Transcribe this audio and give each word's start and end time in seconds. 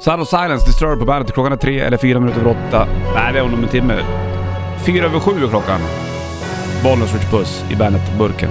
Sound 0.00 0.22
of 0.22 0.28
Silence, 0.28 0.66
Disturb 0.66 0.98
på 0.98 1.04
bandet. 1.04 1.34
Klockan 1.34 1.52
är 1.52 1.56
tre 1.56 1.80
eller 1.80 1.96
fyra 1.96 2.20
minuter 2.20 2.40
över 2.40 2.50
åtta. 2.50 2.88
Nej, 3.14 3.32
det 3.32 3.38
är 3.38 3.42
om 3.42 3.62
en 3.62 3.68
timme. 3.68 4.04
Fyra 4.86 5.04
över 5.04 5.20
sju 5.20 5.44
är 5.44 5.48
klockan. 5.48 5.80
Bollnäs 6.84 7.14
Rich 7.14 7.30
Puss 7.30 7.64
i 7.70 7.76
bandet-burken. 7.76 8.50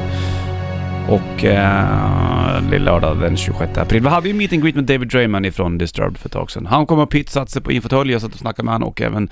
Och 1.08 1.46
eh, 1.46 2.80
lördag 2.80 3.20
den 3.20 3.38
26 3.38 3.78
april. 3.78 4.02
Vi 4.02 4.10
hade 4.10 4.28
ju 4.28 4.34
meet 4.34 4.54
and 4.54 4.64
greet 4.64 4.76
med 4.76 4.84
David 4.84 5.08
Drayman 5.08 5.46
ifrån 5.46 5.78
Disturbed 5.78 6.18
för 6.18 6.28
ett 6.28 6.34
tag 6.34 6.52
sedan. 6.52 6.66
Han 6.66 6.86
kom 6.86 7.00
upp 7.00 7.14
hit, 7.14 7.30
satte 7.30 7.52
sig 7.52 7.62
på 7.62 7.72
infotölj, 7.72 8.12
jag 8.12 8.22
satt 8.22 8.34
och 8.34 8.40
snackade 8.40 8.66
med 8.66 8.74
han 8.74 8.84
och 8.84 9.02
även 9.02 9.30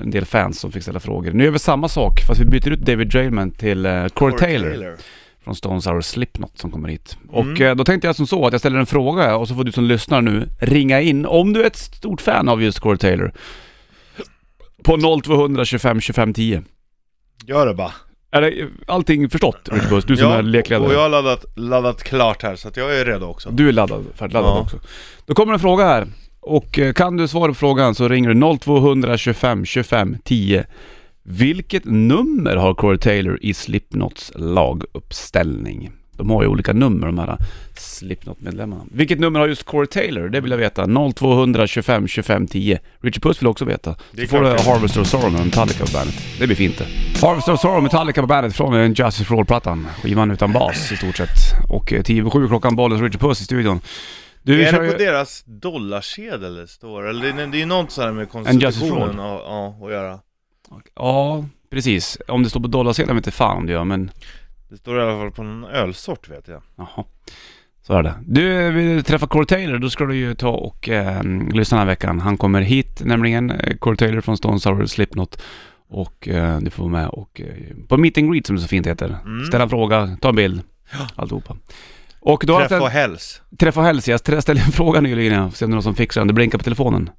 en 0.00 0.10
del 0.10 0.24
fans 0.24 0.60
som 0.60 0.72
fick 0.72 0.82
ställa 0.82 1.00
frågor. 1.00 1.32
Nu 1.32 1.44
gör 1.44 1.50
vi 1.50 1.58
samma 1.58 1.88
sak 1.88 2.20
fast 2.26 2.40
vi 2.40 2.44
byter 2.44 2.70
ut 2.70 2.80
David 2.80 3.08
Drayman 3.08 3.50
till 3.50 3.86
eh, 3.86 4.06
Corey 4.06 4.38
Taylor 4.38 4.96
från 5.44 5.54
Stones 5.54 5.84
Sour 5.84 6.00
Slipknot 6.00 6.58
som 6.58 6.70
kommer 6.70 6.88
hit. 6.88 7.16
Och 7.28 7.44
Mm. 7.44 7.62
eh, 7.62 7.74
då 7.74 7.84
tänkte 7.84 8.06
jag 8.08 8.16
som 8.16 8.26
så 8.26 8.46
att 8.46 8.52
jag 8.52 8.60
ställer 8.60 8.78
en 8.78 8.86
fråga 8.86 9.36
och 9.36 9.48
så 9.48 9.54
får 9.54 9.64
du 9.64 9.72
som 9.72 9.84
lyssnar 9.84 10.22
nu 10.22 10.48
ringa 10.60 11.00
in 11.00 11.26
om 11.26 11.52
du 11.52 11.62
är 11.62 11.66
ett 11.66 11.76
stort 11.76 12.20
fan 12.20 12.48
av 12.48 12.62
just 12.62 12.78
Corey 12.80 12.98
Taylor. 12.98 13.32
På 14.84 15.20
0200 15.22 15.64
25 15.64 16.00
25 16.00 16.34
10. 16.34 16.62
Gör 17.46 17.66
det 17.66 17.74
bara. 17.74 17.92
Är 18.32 18.40
det 18.42 18.68
allting 18.86 19.30
förstått 19.30 19.68
Richard 19.72 19.88
Puss? 19.88 20.04
Du 20.04 20.16
som 20.16 20.32
är 20.32 20.38
och 20.38 20.44
lekledare. 20.44 20.92
jag 20.92 21.00
har 21.00 21.08
laddat, 21.08 21.44
laddat 21.56 22.02
klart 22.02 22.42
här 22.42 22.56
så 22.56 22.68
att 22.68 22.76
jag 22.76 22.96
är 23.00 23.04
redo 23.04 23.26
också. 23.26 23.50
Du 23.50 23.68
är 23.68 23.72
laddad, 23.72 24.04
färdigladdad 24.14 24.50
Ja. 24.56 24.60
också. 24.60 24.78
Då 25.26 25.34
kommer 25.34 25.52
en 25.52 25.58
fråga 25.60 25.84
här. 25.84 26.06
Och 26.40 26.78
eh, 26.78 26.92
kan 26.92 27.16
du 27.16 27.28
svara 27.28 27.48
på 27.48 27.54
frågan 27.54 27.94
så 27.94 28.08
ringer 28.08 28.34
du 28.34 28.58
0200 28.58 29.16
25 29.18 29.64
25 29.66 30.16
10. 30.24 30.66
Vilket 31.22 31.84
nummer 31.84 32.56
har 32.56 32.74
Corey 32.74 32.98
Taylor 32.98 33.38
i 33.42 33.54
Slipknots 33.54 34.32
laguppställning? 34.34 35.90
De 36.20 36.30
har 36.30 36.42
ju 36.42 36.48
olika 36.48 36.72
nummer 36.72 37.06
de 37.06 37.18
här 37.18 37.38
Slipknot-medlemmarna. 37.74 38.84
Vilket 38.92 39.20
nummer 39.20 39.40
har 39.40 39.48
just 39.48 39.62
Corey 39.62 39.86
Taylor? 39.86 40.28
Det 40.28 40.40
vill 40.40 40.50
jag 40.50 40.58
veta. 40.58 40.86
0200 41.14 41.66
25 41.66 42.08
25 42.08 42.46
10. 42.46 42.78
Richard 43.00 43.22
Puss 43.22 43.42
vill 43.42 43.46
också 43.46 43.64
veta. 43.64 43.94
Så 43.94 44.26
får 44.26 44.40
du. 44.40 44.46
Harvester 44.46 45.00
of 45.00 45.06
Sorrow 45.06 45.32
med 45.32 45.44
Metallica 45.44 45.84
på 45.84 45.92
bandet. 45.92 46.14
Det 46.38 46.46
blir 46.46 46.56
fint 46.56 46.78
det. 46.78 46.86
Harvester 47.26 47.52
of 47.52 47.60
Sorrow 47.60 47.82
Metallica 47.82 48.20
på 48.20 48.26
bandet 48.26 48.56
från 48.56 48.74
en 48.74 48.94
Justice 48.94 49.24
for 49.24 49.38
All-plattan. 49.38 49.86
Skivan 50.02 50.30
utan 50.30 50.52
bas 50.52 50.92
i 50.92 50.96
stort 50.96 51.16
sett. 51.16 51.28
Och 51.68 51.92
eh, 51.92 52.02
10 52.02 52.20
över 52.20 52.30
7 52.30 52.48
klockan, 52.48 52.76
Bollens 52.76 53.02
Richard 53.02 53.20
Puss 53.20 53.40
i 53.40 53.44
studion. 53.44 53.80
Du 54.42 54.62
är 54.62 54.72
det 54.72 54.86
ju... 54.86 54.92
på 54.92 54.98
deras 54.98 55.42
dollarsedel 55.46 56.54
det 56.54 56.66
står? 56.66 57.08
Eller 57.08 57.32
det, 57.32 57.46
det 57.46 57.56
är 57.56 57.60
ju 57.60 57.66
något 57.66 57.90
sånt 57.90 58.04
här 58.04 58.12
med 58.12 58.30
konstitutionen 58.30 59.16
ja, 59.18 59.76
att 59.82 59.90
göra. 59.90 60.18
Ja, 60.94 61.44
precis. 61.70 62.18
Om 62.28 62.42
det 62.42 62.50
står 62.50 62.60
på 62.60 62.68
dollarsedeln 62.68 63.16
vet 63.16 63.26
inte 63.26 63.36
fan 63.36 63.56
om 63.56 63.66
det 63.66 63.72
gör, 63.72 63.84
men 63.84 64.10
Det 64.68 64.76
står 64.76 64.98
i 64.98 65.02
alla 65.02 65.18
fall 65.18 65.30
på 65.30 65.42
någon 65.42 65.64
ölsort 65.70 66.28
vet 66.28 66.48
jag. 66.48 66.62
jaha. 66.76 67.04
Så 67.82 67.92
är 67.94 68.02
det. 68.02 68.14
Du, 68.26 68.70
vill 68.70 69.04
träffa 69.04 69.26
Corey 69.26 69.46
Taylor, 69.46 69.78
då 69.78 69.90
ska 69.90 70.04
du 70.04 70.16
ju 70.16 70.34
ta 70.34 70.48
och 70.50 70.88
eh, 70.88 71.22
lyssna 71.52 71.78
den 71.78 71.86
här 71.86 71.92
veckan. 71.92 72.20
Han 72.20 72.36
kommer 72.36 72.60
hit 72.60 73.00
nämligen, 73.04 73.50
eh, 73.50 73.76
Corey 73.76 73.96
Taylor 73.96 74.20
från 74.20 74.36
Stone 74.36 74.60
Sour 74.60 74.86
Slipknot. 74.86 75.42
Och 75.88 76.28
eh, 76.28 76.58
du 76.60 76.70
får 76.70 76.82
vara 76.82 76.92
med 76.92 77.08
och 77.08 77.40
eh, 77.40 77.76
på 77.88 77.96
Meet 77.96 78.18
and 78.18 78.32
Greet 78.32 78.46
som 78.46 78.56
det 78.56 78.62
så 78.62 78.68
fint 78.68 78.86
heter. 78.86 79.18
Mm. 79.24 79.44
Ställa 79.46 79.64
en 79.64 79.70
fråga, 79.70 80.16
ta 80.20 80.28
en 80.28 80.36
bild, 80.36 80.62
alltihopa. 81.16 81.56
Och 82.20 82.44
då 82.46 82.58
Träffa 82.58 82.80
och 82.82 82.88
häls. 82.90 83.42
träffa 83.58 83.80
och 83.80 83.86
hälsa. 83.86 84.10
Jag 84.10 84.20
ställde 84.20 84.62
en 84.62 84.72
fråga 84.72 85.00
nyligen, 85.00 85.32
ja. 85.32 85.50
se 85.50 85.64
om 85.64 85.70
det 85.70 85.72
är 85.72 85.76
någon 85.76 85.82
som 85.82 85.94
fixar 85.94 86.20
den. 86.20 86.28
Det 86.28 86.34
blinkar 86.34 86.58
på 86.58 86.64
telefonen. 86.64 87.10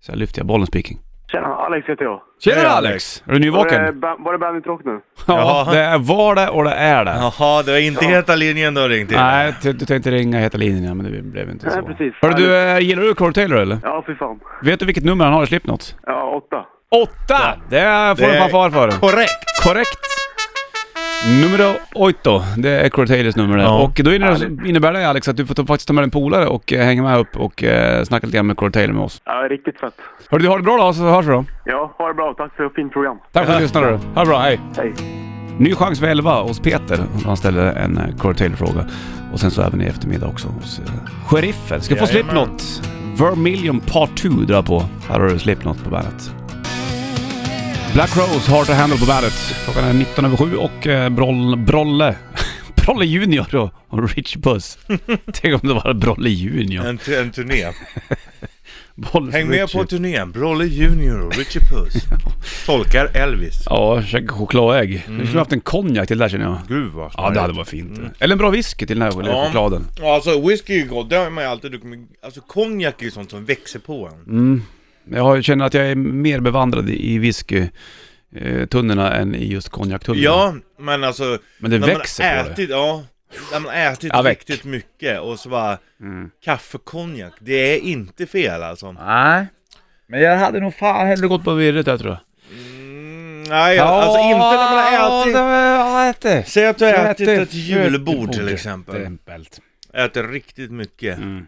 Så 0.00 0.12
jag 0.12 0.18
lyfter 0.18 0.40
jag 0.40 0.46
bollen 0.46 0.66
speaking. 0.66 0.98
Tjena, 1.32 1.46
Alex 1.46 1.88
heter 1.88 2.04
jag. 2.04 2.20
Tjena 2.44 2.68
Alex! 2.68 3.22
Är 3.26 3.32
du 3.32 3.38
nyvaken? 3.38 3.80
Var 3.82 3.86
det, 3.86 3.92
ba- 3.92 4.16
var 4.18 4.32
det 4.32 4.38
Bandit 4.38 4.66
Rock 4.66 4.80
nu? 4.84 5.00
Ja, 5.26 5.38
Jaha. 5.66 5.72
det 5.72 5.80
är- 5.80 5.98
var 5.98 6.34
det 6.34 6.48
och 6.48 6.64
det 6.64 6.70
är 6.70 7.04
det. 7.04 7.10
Jaha, 7.10 7.62
det 7.62 7.72
var 7.72 7.78
inte 7.78 8.04
heta 8.04 8.34
linjen 8.34 8.74
du 8.74 8.80
har 8.80 8.88
ringt 8.88 9.08
till? 9.08 9.18
Nej, 9.18 9.54
du 9.62 9.72
tänkte 9.74 10.10
ringa 10.10 10.38
heta 10.38 10.58
linjen 10.58 10.96
men 10.96 11.12
det 11.12 11.22
blev 11.22 11.50
inte 11.50 11.70
så. 11.70 11.76
Nej, 11.80 11.86
precis. 11.96 12.14
Hörru 12.22 12.34
du, 12.34 12.56
eh, 12.56 12.78
gillar 12.78 13.02
du 13.02 13.14
Corey 13.14 13.32
Taylor 13.32 13.58
eller? 13.58 13.78
Ja, 13.82 14.04
fy 14.06 14.14
fan. 14.14 14.40
Vet 14.62 14.80
du 14.80 14.86
vilket 14.86 15.04
nummer 15.04 15.24
han 15.24 15.34
har 15.34 15.42
i 15.42 15.46
Slipknot? 15.46 15.96
Ja, 16.06 16.42
åtta. 16.44 16.66
Åtta! 17.02 17.58
Det 17.70 17.80
får 18.18 18.26
du 18.26 18.32
är 18.32 18.40
fanfar 18.40 18.70
för. 18.70 18.90
Korrekt! 18.90 19.62
Korrekt! 19.66 19.98
Nummer 21.42 21.76
oito, 21.94 22.42
det 22.56 22.70
är 22.70 23.06
Taylors 23.06 23.36
nummer 23.36 23.56
det. 23.56 23.62
Ja. 23.62 23.82
Och 23.82 24.00
då 24.04 24.14
innebär, 24.14 24.66
innebär 24.66 24.92
det 24.92 25.08
Alex 25.08 25.28
att 25.28 25.36
du 25.36 25.46
får 25.46 25.54
ta, 25.54 25.66
faktiskt 25.66 25.88
ta 25.88 25.94
med 25.94 26.04
en 26.04 26.10
polare 26.10 26.46
och 26.46 26.72
eh, 26.72 26.84
hänga 26.84 27.02
med 27.02 27.18
upp 27.18 27.36
och 27.36 27.64
eh, 27.64 28.04
snacka 28.04 28.26
lite 28.26 28.36
grann 28.36 28.46
med 28.46 28.56
Taylor 28.56 28.92
med 28.92 29.02
oss. 29.02 29.22
Ja, 29.24 29.32
riktigt 29.50 29.80
fett. 29.80 29.94
Hörru 30.30 30.42
du, 30.42 30.48
ha 30.48 30.56
det 30.56 30.62
bra 30.62 30.76
då 30.76 30.92
så 30.92 31.02
hörs 31.02 31.26
vi 31.26 31.30
då. 31.30 31.44
Ja, 31.64 31.94
ha 31.98 32.08
det 32.08 32.14
bra. 32.14 32.34
Tack 32.36 32.56
för 32.56 32.66
ett 32.66 32.74
fint 32.74 32.92
program. 32.92 33.18
Tack 33.32 33.46
för 33.46 33.52
att 33.52 33.58
du 33.58 33.62
lyssnade 33.62 33.90
du. 33.90 33.96
Ha 33.96 34.20
det 34.20 34.26
bra, 34.26 34.38
hej! 34.38 34.60
Hej. 34.76 34.94
Ny 35.58 35.74
chans 35.74 36.00
för 36.00 36.06
11 36.06 36.42
hos 36.42 36.60
Peter. 36.60 36.98
Han 37.24 37.36
ställer 37.36 37.72
en 37.72 37.98
eh, 37.98 38.16
Corey 38.16 38.36
Taylor-fråga. 38.36 38.86
Och 39.32 39.40
sen 39.40 39.50
så 39.50 39.62
även 39.62 39.82
i 39.82 39.84
eftermiddag 39.84 40.26
också 40.26 40.48
hos 40.48 40.80
uh, 40.80 40.84
Sheriffen. 41.26 41.80
Ska 41.80 41.96
få 41.96 42.04
Jajamän. 42.04 42.34
Slipknot. 42.34 42.82
Vermilion 43.18 43.80
Part 43.80 44.16
2 44.16 44.28
drar 44.28 44.62
på. 44.62 44.82
Här 45.08 45.20
har 45.20 45.28
du 45.28 45.38
Slipknot 45.38 45.84
på 45.84 45.90
bandet. 45.90 46.43
Black 47.94 48.16
Rose, 48.16 48.50
Hard 48.50 48.66
to 48.66 48.72
Handle 48.72 48.98
på 48.98 49.06
bandet. 49.06 49.32
Klockan 49.64 49.84
är 49.84 49.92
19 49.92 50.24
över 50.24 50.36
7 50.36 50.56
och 50.56 50.86
eh, 50.86 51.08
Broll, 51.08 51.56
Brolle... 51.56 52.16
Brolle 52.86 53.04
Junior 53.04 53.54
och, 53.54 53.70
och 53.88 54.10
Rich 54.16 54.36
Puss. 54.36 54.78
Tänk 55.32 55.62
om 55.62 55.68
det 55.68 55.74
var 55.74 55.94
Brolle 55.94 56.30
Junior. 56.30 56.84
En, 56.86 56.98
en 57.18 57.30
turné. 57.30 57.64
Boll- 58.94 59.32
Häng 59.32 59.48
med 59.48 59.60
Richie. 59.60 59.80
på 59.80 59.86
turnén. 59.86 60.32
Brolle 60.32 60.64
Junior 60.64 61.20
och 61.26 61.36
Richie 61.36 61.62
Puss. 61.70 61.94
Tolkar 62.66 63.16
Elvis. 63.16 63.62
Ja, 63.66 64.02
käka 64.02 64.28
chokladägg. 64.32 65.04
Vi 65.08 65.26
skulle 65.26 65.38
haft 65.38 65.52
en 65.52 65.60
konjak 65.60 66.08
till 66.08 66.18
det 66.18 66.24
där 66.24 66.28
känner 66.28 66.44
jag. 66.44 66.58
Gud 66.68 66.92
vad 66.92 67.12
Ja, 67.16 67.30
det 67.30 67.40
hade 67.40 67.52
varit 67.52 67.68
fint. 67.68 68.00
Eller 68.18 68.32
en 68.34 68.38
bra 68.38 68.50
whisky 68.50 68.86
till 68.86 68.98
den 68.98 69.12
här 69.12 69.22
Ja. 69.28 69.46
chokladen. 69.46 69.86
Ja, 70.00 70.14
alltså 70.14 70.40
whisky 70.48 70.72
är 70.74 70.78
ju 70.78 70.88
gott, 70.88 71.10
det 71.10 71.16
har 71.16 71.30
man 71.30 71.44
ju 71.44 71.50
alltid 71.50 71.70
druckit. 71.70 71.88
Alltså 72.24 72.40
konjak 72.40 73.00
är 73.00 73.04
ju 73.04 73.10
sånt 73.10 73.30
som 73.30 73.44
växer 73.44 73.78
på 73.78 74.08
en. 74.12 74.32
Mm. 74.36 74.62
Jag 75.10 75.44
känner 75.44 75.64
att 75.64 75.74
jag 75.74 75.90
är 75.90 75.94
mer 75.94 76.40
bevandrad 76.40 76.90
i 76.90 77.18
whisky 77.18 77.68
eh, 78.36 78.66
tunnorna 78.66 79.14
än 79.14 79.34
i 79.34 79.52
just 79.52 79.68
konjaktunnorna. 79.68 80.24
Ja, 80.24 80.54
men 80.78 81.04
alltså... 81.04 81.38
Men 81.58 81.70
det 81.70 81.78
när 81.78 81.86
växer 81.86 82.36
man 82.36 82.44
på 82.44 82.50
ätit, 82.52 82.70
Ja, 82.70 83.04
när 83.52 83.60
man 83.60 83.74
ätit 83.74 84.10
Ja, 84.12 84.22
riktigt 84.22 84.64
mycket 84.64 85.20
och 85.20 85.38
så 85.38 85.48
bara... 85.48 85.78
Mm. 86.00 86.30
Kaffekonjak, 86.44 87.32
det 87.40 87.74
är 87.74 87.78
inte 87.78 88.26
fel 88.26 88.62
alltså. 88.62 88.92
Nej. 88.92 89.46
Men 90.06 90.20
jag 90.20 90.36
hade 90.36 90.60
nog 90.60 90.74
fan 90.74 91.06
hellre 91.06 91.26
gått 91.26 91.44
på 91.44 91.54
virret 91.54 91.86
där 91.86 91.98
tror 91.98 92.10
jag. 92.10 92.20
Mm, 92.58 93.42
nej, 93.42 93.78
alltså 93.78 94.18
inte 94.18 94.38
när 94.38 94.56
man 94.56 94.78
har 94.78 95.22
ätit... 95.22 95.34
Ja, 95.34 96.34
ätit. 96.38 96.48
Säg 96.48 96.66
att 96.66 96.78
du 96.78 96.84
har 96.84 96.92
Jag 96.92 97.10
ätit 97.10 97.28
äter 97.28 97.42
ett 97.42 97.54
julbord 97.54 98.32
till 98.32 98.48
exempel. 98.48 99.18
Äter 99.92 100.28
riktigt 100.28 100.70
mycket. 100.70 101.18
Mm. 101.18 101.46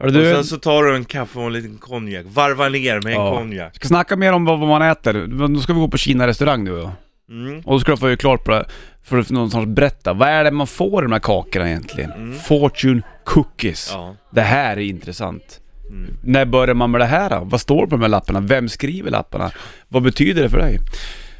Och 0.00 0.12
du, 0.12 0.24
sen 0.34 0.44
så 0.44 0.56
tar 0.56 0.82
du 0.82 0.94
en 0.96 1.04
kaffe 1.04 1.38
och 1.38 1.46
en 1.46 1.52
liten 1.52 1.78
konjak, 1.78 2.26
varvar 2.28 2.70
ner 2.70 2.94
med 2.94 3.12
en 3.12 3.20
Ja. 3.20 3.36
konjak. 3.36 3.74
ska 3.76 3.88
snacka 3.88 4.16
mer 4.16 4.32
om 4.32 4.44
vad, 4.44 4.58
vad 4.58 4.68
man 4.68 4.82
äter. 4.82 5.14
Men 5.26 5.54
Då 5.54 5.60
ska 5.60 5.72
vi 5.72 5.80
gå 5.80 5.88
på 5.88 5.98
Kina-restaurang 5.98 6.64
nu 6.64 6.70
då. 6.70 6.90
Mm. 7.30 7.60
Och 7.60 7.72
då 7.72 7.80
ska 7.80 7.90
du 7.90 7.96
få 7.98 8.10
ju 8.10 8.16
klart 8.16 8.44
på 8.44 8.50
det, 8.50 8.64
för 9.04 9.18
att 9.18 9.30
någonstans 9.30 9.66
berätta. 9.66 10.12
Vad 10.12 10.28
är 10.28 10.44
det 10.44 10.50
man 10.50 10.66
får 10.66 11.02
i 11.02 11.06
de 11.06 11.12
här 11.12 11.18
kakorna 11.20 11.68
egentligen? 11.68 12.12
Mm. 12.12 12.38
Fortune 12.38 13.02
cookies. 13.24 13.90
Ja. 13.92 14.14
Det 14.30 14.40
här 14.40 14.76
är 14.76 14.80
intressant. 14.80 15.60
Mm. 15.90 16.10
När 16.22 16.44
börjar 16.44 16.74
man 16.74 16.90
med 16.90 17.00
det 17.00 17.04
här 17.06 17.30
då? 17.30 17.40
Vad 17.44 17.60
står 17.60 17.86
på 17.86 17.90
de 17.96 18.02
här 18.02 18.08
lapparna? 18.08 18.40
Vem 18.40 18.68
skriver 18.68 19.10
lapparna? 19.10 19.50
Vad 19.88 20.02
betyder 20.02 20.42
det 20.42 20.50
för 20.50 20.58
dig? 20.58 20.78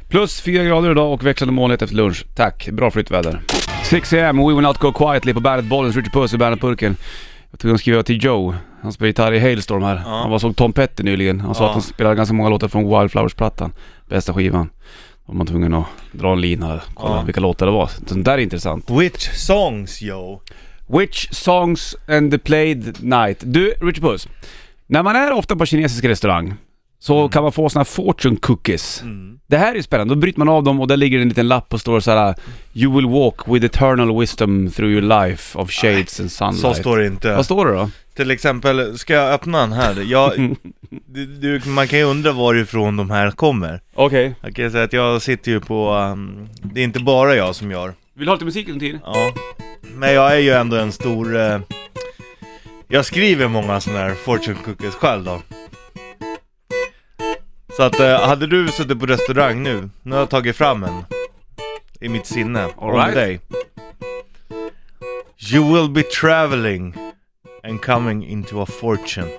Plus 0.09 0.41
4 0.41 0.63
grader 0.63 0.91
idag 0.91 1.13
och 1.13 1.25
växlande 1.25 1.53
molnighet 1.53 1.81
efter 1.81 1.95
lunch. 1.95 2.25
Tack, 2.35 2.69
bra 2.71 2.91
flyttväder. 2.91 3.41
6 3.83 4.13
am, 4.13 4.37
We 4.37 4.53
Will 4.53 4.63
Not 4.63 4.77
Go 4.77 4.91
Quietly 4.93 5.33
på 5.33 5.39
bandet 5.39 5.65
Bollens, 5.65 5.95
Richard 5.95 6.13
Puss 6.13 6.33
och 6.33 6.39
bandet 6.39 6.61
Purken. 6.61 6.95
Jag 7.51 7.59
tog 7.59 7.71
och 7.71 7.79
skriva 7.79 8.03
till 8.03 8.23
Joe. 8.23 8.55
Han 8.81 8.93
spelar 8.93 9.07
gitarr 9.07 9.31
i 9.33 9.39
Hailstorm 9.39 9.83
här. 9.83 9.95
Ja. 10.05 10.09
Han 10.11 10.29
var 10.29 10.35
och 10.35 10.41
såg 10.41 10.55
Tom 10.55 10.73
Petty 10.73 11.03
nyligen. 11.03 11.39
Han 11.39 11.55
sa 11.55 11.63
Ja. 11.63 11.67
att 11.67 11.73
han 11.73 11.81
spelar 11.81 12.15
ganska 12.15 12.33
många 12.33 12.49
låtar 12.49 12.67
från 12.67 12.83
Wildflowers-plattan. 12.83 13.71
Bästa 14.09 14.33
skivan. 14.33 14.69
Då 15.25 15.31
var 15.31 15.35
man 15.35 15.47
tvungen 15.47 15.73
att 15.73 15.85
dra 16.11 16.31
en 16.33 16.41
lina 16.41 16.67
här. 16.67 16.83
Kolla 16.93 17.15
Ja. 17.15 17.21
vilka 17.21 17.41
låtar 17.41 17.65
det 17.65 17.71
var. 17.71 17.87
Sånt 18.07 18.25
där 18.25 18.33
är 18.33 18.37
intressant. 18.37 18.89
Which 18.89 19.33
songs 19.33 20.01
yo? 20.03 20.41
Which 20.87 21.33
songs 21.33 21.95
and 22.07 22.31
the 22.31 22.37
played 22.37 23.03
night. 23.03 23.37
Du, 23.45 23.73
Richard 23.81 24.03
Puss. 24.03 24.27
När 24.87 25.03
man 25.03 25.15
är 25.15 25.31
ofta 25.31 25.55
på 25.55 25.65
kinesisk 25.65 26.05
restaurang 26.05 26.53
så 26.99 27.29
kan 27.29 27.43
man 27.43 27.51
få 27.51 27.69
såna 27.69 27.79
här 27.79 27.85
fortune 27.85 28.35
cookies. 28.35 29.01
Mm. 29.01 29.39
Det 29.47 29.57
här 29.57 29.75
är 29.75 29.81
spännande. 29.81 30.15
Då 30.15 30.19
bryter 30.19 30.39
man 30.39 30.49
av 30.49 30.63
dem 30.63 30.79
och 30.79 30.87
där 30.87 30.97
ligger 30.97 31.19
en 31.19 31.29
liten 31.29 31.47
lapp 31.47 31.73
och 31.73 31.81
står 31.81 31.99
så 31.99 32.11
här 32.11 32.35
You 32.73 32.95
will 32.95 33.07
walk 33.07 33.47
with 33.47 33.65
eternal 33.65 34.19
wisdom 34.19 34.71
through 34.71 34.91
your 34.91 35.01
life 35.01 35.57
of 35.57 35.71
shades 35.71 36.19
and 36.19 36.31
sunlight. 36.31 36.61
Så 36.61 36.73
står 36.73 36.97
det 36.97 37.07
inte. 37.07 37.35
Vad 37.35 37.45
står 37.45 37.65
det 37.65 37.73
då? 37.73 37.89
Till 38.15 38.31
exempel, 38.31 38.97
ska 38.97 39.13
jag 39.13 39.33
öppna 39.33 39.59
den 39.59 39.71
här? 39.71 40.03
Jag, 40.07 40.31
du, 41.05 41.25
du, 41.25 41.69
man 41.69 41.87
kan 41.87 41.99
ju 41.99 42.05
undra 42.05 42.31
varifrån 42.31 42.97
de 42.97 43.09
här 43.09 43.31
kommer. 43.31 43.81
Okej. 43.93 44.35
Jag 44.41 44.55
kan 44.55 44.65
ju 44.65 44.71
säga 44.71 44.83
att 44.83 44.93
jag 44.93 45.21
sitter 45.21 45.51
ju 45.51 45.59
på, 45.59 45.93
um, 45.93 46.49
det 46.61 46.79
är 46.79 46.83
inte 46.83 46.99
bara 46.99 47.35
jag 47.35 47.55
som 47.55 47.71
gör. 47.71 47.93
Vill 48.13 48.25
du 48.25 48.31
ha 48.31 48.35
lite 48.35 48.45
musik 48.45 48.69
under 48.69 48.79
tiden? 48.79 49.01
Ja. 49.05 49.31
Men 49.95 50.13
jag 50.13 50.35
är 50.35 50.39
ju 50.39 50.51
ändå 50.51 50.75
en 50.75 50.91
stor, 50.91 51.37
eh, 51.37 51.59
jag 52.87 53.05
skriver 53.05 53.47
många 53.47 53.79
sådana 53.79 53.99
här 53.99 54.13
fortune 54.13 54.57
cookies 54.65 54.95
själv 54.95 55.23
då. 55.23 55.41
Så 57.77 57.83
att, 57.83 57.99
eh, 57.99 58.21
hade 58.21 58.47
du 58.47 58.67
suttit 58.67 58.99
på 58.99 59.05
restaurang 59.05 59.63
nu, 59.63 59.89
nu 60.03 60.11
har 60.11 60.19
jag 60.19 60.29
tagit 60.29 60.55
fram 60.55 60.83
en 60.83 61.03
i 62.01 62.09
mitt 62.09 62.25
sinne 62.25 62.63
All 62.63 62.89
om 62.89 62.95
right. 62.95 63.13
dig. 63.13 63.39
You 65.53 65.73
will 65.73 65.89
be 65.89 66.03
traveling 66.03 66.93
and 67.63 67.81
coming 67.81 68.25
into 68.27 68.61
a 68.61 68.65
fortune. 68.65 69.31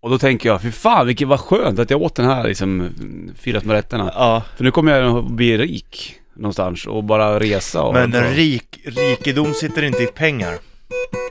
Och 0.00 0.10
då 0.10 0.18
tänker 0.18 0.48
jag, 0.48 0.62
fy 0.62 0.72
fan 0.72 1.06
vilket 1.06 1.28
var 1.28 1.36
skönt 1.38 1.78
att 1.78 1.90
jag 1.90 2.02
åt 2.02 2.14
den 2.14 2.26
här 2.26 2.44
liksom, 2.44 2.90
fyra 3.36 3.60
små 3.60 3.72
rätterna. 3.72 4.12
Ja. 4.14 4.42
För 4.56 4.64
nu 4.64 4.70
kommer 4.70 4.98
jag 4.98 5.18
att 5.18 5.30
bli 5.30 5.58
rik 5.58 6.14
någonstans 6.34 6.86
och 6.86 7.04
bara 7.04 7.40
resa 7.40 7.82
och... 7.82 7.94
Men 7.94 8.12
rik, 8.12 8.80
rikedom 8.84 9.54
sitter 9.54 9.82
inte 9.82 10.02
i 10.02 10.06
pengar. 10.06 10.58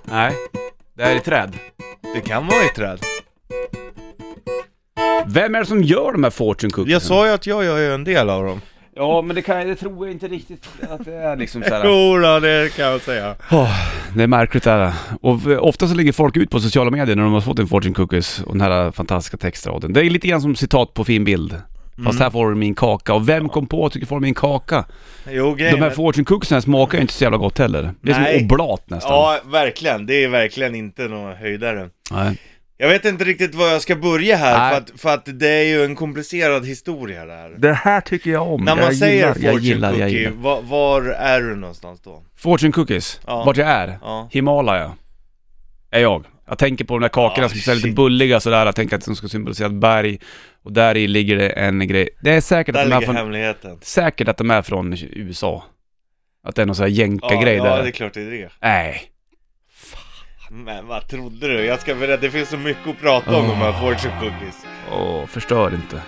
Nej, 0.04 0.34
det 0.94 1.04
här 1.04 1.16
är 1.16 1.20
träd. 1.20 1.58
Det 2.16 2.22
kan 2.22 2.48
vara 2.48 2.64
i 2.64 2.70
träd. 2.70 3.00
Vem 5.28 5.56
är 5.56 5.60
det 5.60 5.66
som 5.66 5.84
gör 5.84 6.12
de 6.12 6.24
här 6.24 6.32
fortune 6.32 6.72
cookies? 6.72 6.92
Jag 6.94 7.02
sa 7.02 7.28
ju 7.28 7.34
att 7.34 7.48
jag 7.48 7.64
gör 7.66 7.78
ju 7.78 7.94
en 7.94 8.04
del 8.04 8.30
av 8.30 8.44
dem. 8.46 8.62
Ja, 8.96 9.22
men 9.22 9.36
det, 9.36 9.42
kan, 9.42 9.68
det 9.68 9.76
tror 9.76 10.08
jag 10.08 10.12
inte 10.16 10.28
riktigt 10.28 10.68
att 10.90 11.06
det 11.06 11.14
är 11.14 11.36
liksom 11.36 11.64
såhär. 11.64 11.82
Jo 11.86 12.18
då, 12.22 12.40
det 12.40 12.76
kan 12.76 12.86
jag 12.86 13.02
säga. 13.02 13.36
Det 14.16 14.24
är 14.24 14.28
märkligt 14.28 14.64
det 14.64 14.72
här. 14.72 14.94
Och 15.22 15.40
ofta 15.68 15.88
så 15.88 15.94
lägger 15.96 16.12
folk 16.12 16.38
ut 16.38 16.50
på 16.50 16.60
sociala 16.60 16.92
medier 16.92 17.16
när 17.16 17.24
de 17.24 17.34
har 17.34 17.42
fått 17.42 17.60
en 17.60 17.68
fortune 17.68 17.94
cookies 17.96 18.40
och 18.42 18.52
den 18.58 18.62
här 18.62 18.92
fantastiska 18.92 19.38
textraden. 19.38 19.94
Det 19.94 20.00
är 20.06 20.10
lite 20.10 20.28
grann 20.28 20.42
som 20.42 20.56
citat 20.56 20.94
på 20.94 21.04
fin 21.04 21.24
bild. 21.24 21.56
Fast 22.06 22.20
här 22.20 22.30
får 22.30 22.50
du 22.50 22.56
min 22.56 22.76
kaka. 22.76 23.14
Och 23.14 23.30
vem 23.30 23.50
kom 23.50 23.68
på 23.68 23.86
att 23.86 23.92
du 23.94 24.00
ska 24.00 24.06
få 24.06 24.20
min 24.20 24.34
kaka? 24.34 24.86
Jo, 25.30 25.54
grejen 25.56 25.76
De 25.76 25.82
här 25.82 25.90
är- 25.92 25.96
fortune 25.96 26.26
cookiesarna 26.26 26.62
smakar 26.62 26.98
ju 26.98 27.02
inte 27.02 27.14
så 27.14 27.24
jävla 27.24 27.38
gott 27.38 27.58
heller. 27.58 27.92
Det 28.02 28.12
är 28.12 28.20
Nej. 28.20 28.38
som 28.40 28.46
oblat 28.46 28.90
nästan. 28.90 29.12
Ja, 29.12 29.40
verkligen. 29.46 30.06
Det 30.06 30.24
är 30.24 30.28
verkligen 30.28 30.76
inte 30.76 31.08
någon 31.08 31.36
höjdare. 31.36 31.90
Nej. 32.12 32.38
Jag 32.82 32.88
vet 32.90 33.06
inte 33.06 33.24
riktigt 33.24 33.56
var 33.56 33.68
jag 33.68 33.82
ska 33.82 33.96
börja 33.96 34.36
här, 34.36 34.72
för 34.72 34.78
att, 34.78 35.02
för 35.02 35.10
att 35.14 35.40
det 35.40 35.48
är 35.50 35.64
ju 35.64 35.86
en 35.86 35.96
komplicerad 35.96 36.66
historia 36.66 37.26
det 37.26 37.34
här. 37.34 37.50
Det 37.58 37.74
här 37.74 38.02
tycker 38.02 38.32
jag 38.32 38.48
om. 38.54 38.64
När 38.64 38.76
man 38.76 38.84
jag 38.84 38.96
säger 38.96 39.16
gillar, 39.16 39.34
fortune 39.34 39.52
jag 39.52 39.60
gillar, 39.60 39.90
cookie, 39.90 40.04
jag 40.04 40.12
gillar. 40.12 40.32
Var, 40.32 40.62
var 40.62 41.02
är 41.02 41.42
du 41.42 41.56
någonstans 41.56 42.02
då? 42.02 42.24
Fortune 42.38 42.72
cookies. 42.72 43.20
Ja. 43.28 43.44
Vart 43.44 43.58
jag 43.58 43.68
är? 43.68 44.00
Ja. 44.02 44.30
Himalaya. 44.32 44.92
Är 45.92 46.00
jag. 46.00 46.26
Jag 46.48 46.58
tänker 46.58 46.86
på 46.86 46.94
de 46.94 47.02
där 47.02 47.10
kakorna 47.10 47.46
Ah, 47.46 47.50
som 47.50 47.72
är 47.72 47.76
lite 47.76 47.90
bulliga 47.92 48.40
sådär. 48.40 48.66
Jag 48.66 48.76
tänker 48.76 48.96
att 48.96 49.06
de 49.06 49.16
ska 49.16 49.28
symbolisera 49.28 49.68
ett 49.68 49.74
berg. 49.74 50.20
Och 50.64 50.74
där 50.74 50.98
i 50.98 51.08
ligger 51.08 51.38
det 51.38 51.50
en 51.50 51.88
grej. 51.88 52.10
Det 52.22 52.32
är 52.32 52.42
säkert 52.42 52.76
Där 52.76 52.82
att 52.82 52.90
de 52.90 52.96
är 52.96 53.02
från, 53.02 53.16
hemligheten. 53.16 53.78
säkert 53.82 54.28
att 54.28 54.38
de 54.38 54.52
är 54.52 54.62
från 54.62 54.98
USA. 55.12 55.64
Att 56.44 56.56
det 56.56 56.62
är 56.62 56.66
någon 56.66 56.76
sån 56.76 56.84
här 56.84 56.92
jänka-grej 56.92 57.56
ja, 57.56 57.64
där. 57.64 57.78
Ja, 57.78 57.82
det 57.82 57.90
är 57.90 57.92
klart 57.92 58.14
det 58.14 58.22
är 58.22 58.32
det. 58.32 58.50
Nej. 58.62 59.11
Men 60.54 60.88
vad 60.88 61.08
trodde 61.08 61.48
du? 61.48 61.66
Jag 61.66 61.80
ska 61.82 61.96
berätta, 61.96 62.22
det 62.22 62.32
finns 62.32 62.50
så 62.50 62.58
mycket 62.58 62.88
att 62.88 63.02
prata 63.02 63.36
om 63.36 63.48
de 63.48 63.56
här 63.56 63.72
fortune 63.72 64.14
cookies. 64.20 64.66
Åh, 64.92 65.26
förstör 65.26 65.74
inte. 65.74 66.02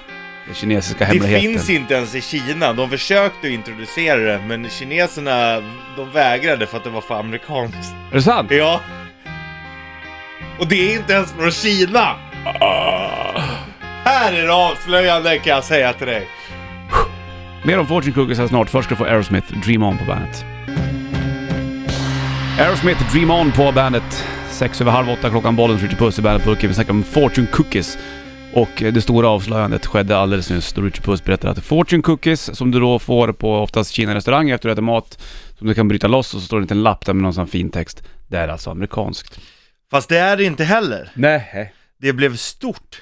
Den 0.45 0.55
kinesiska 0.55 0.99
Det 0.99 1.05
hemligheten. 1.05 1.41
finns 1.41 1.69
inte 1.69 1.93
ens 1.93 2.15
i 2.15 2.21
Kina. 2.21 2.73
De 2.73 2.89
försökte 2.89 3.49
introducera 3.49 4.19
det, 4.19 4.39
men 4.47 4.69
kineserna, 4.69 5.61
de 5.97 6.11
vägrade 6.13 6.67
för 6.67 6.77
att 6.77 6.83
det 6.83 6.89
var 6.89 7.01
för 7.01 7.19
amerikanskt. 7.19 7.93
Är 8.11 8.15
det 8.15 8.21
sant? 8.21 8.51
Ja. 8.51 8.81
Och 10.59 10.67
det 10.67 10.91
är 10.93 10.99
inte 10.99 11.13
ens 11.13 11.31
från 11.31 11.51
Kina! 11.51 12.15
Här 14.05 14.33
är 14.33 14.47
det 14.47 14.53
avslöjande 14.53 15.37
kan 15.37 15.53
jag 15.53 15.63
säga 15.63 15.93
till 15.93 16.07
dig. 16.07 16.27
Mer 17.63 17.79
om 17.79 17.87
Fortune 17.87 18.13
Cookies 18.13 18.37
här 18.39 18.47
snart. 18.47 18.69
Först 18.69 18.85
ska 18.85 18.95
du 18.95 18.97
få 18.97 19.05
Aerosmith, 19.05 19.53
Dream 19.53 19.83
On 19.83 19.97
på 19.97 20.03
bandet. 20.05 20.45
Aerosmith, 22.59 23.13
Dream 23.13 23.31
On 23.31 23.51
på 23.51 23.71
bandet. 23.71 24.25
Sex 24.49 24.81
över 24.81 24.91
halv 24.91 25.09
åtta 25.09 25.29
klockan, 25.29 25.55
bollen 25.55 25.77
Richard 25.77 25.99
Puss 25.99 26.19
i 26.19 26.21
bandet-burken. 26.21 26.67
Vi 26.69 26.73
snackar 26.75 26.91
om 26.91 27.03
Fortune 27.03 27.47
Cookies. 27.47 27.97
Och 28.53 28.83
eh, 28.83 28.93
det 28.93 29.01
stora 29.01 29.27
avslöjandet 29.27 29.85
skedde 29.85 30.17
alldeles 30.17 30.49
nyss 30.49 30.73
då 30.73 30.81
Richard 30.81 31.03
Puss 31.03 31.23
berättade 31.23 31.51
att 31.51 31.63
Fortune 31.63 32.03
Cookies, 32.03 32.57
som 32.57 32.71
du 32.71 32.79
då 32.79 32.99
får 32.99 33.33
på 33.33 33.55
oftast 33.57 33.91
Kina-restauranger 33.91 34.55
efter 34.55 34.69
du 34.69 34.73
äter 34.73 34.81
mat, 34.81 35.23
som 35.57 35.67
du 35.67 35.73
kan 35.73 35.87
bryta 35.87 36.07
loss 36.07 36.33
och 36.33 36.39
så 36.41 36.45
står 36.45 36.57
det 36.57 36.59
en 36.59 36.63
liten 36.63 36.83
lapp 36.83 37.05
där 37.05 37.13
med 37.13 37.23
någon 37.23 37.33
sån 37.33 37.47
fin 37.47 37.69
text. 37.69 38.03
Det 38.27 38.37
är 38.37 38.47
alltså 38.47 38.71
amerikanskt. 38.71 39.39
Fast 39.91 40.09
det 40.09 40.17
är 40.17 40.37
det 40.37 40.43
inte 40.43 40.63
heller. 40.63 41.11
Nej. 41.13 41.73
Det 41.97 42.13
blev 42.13 42.35
stort 42.35 43.01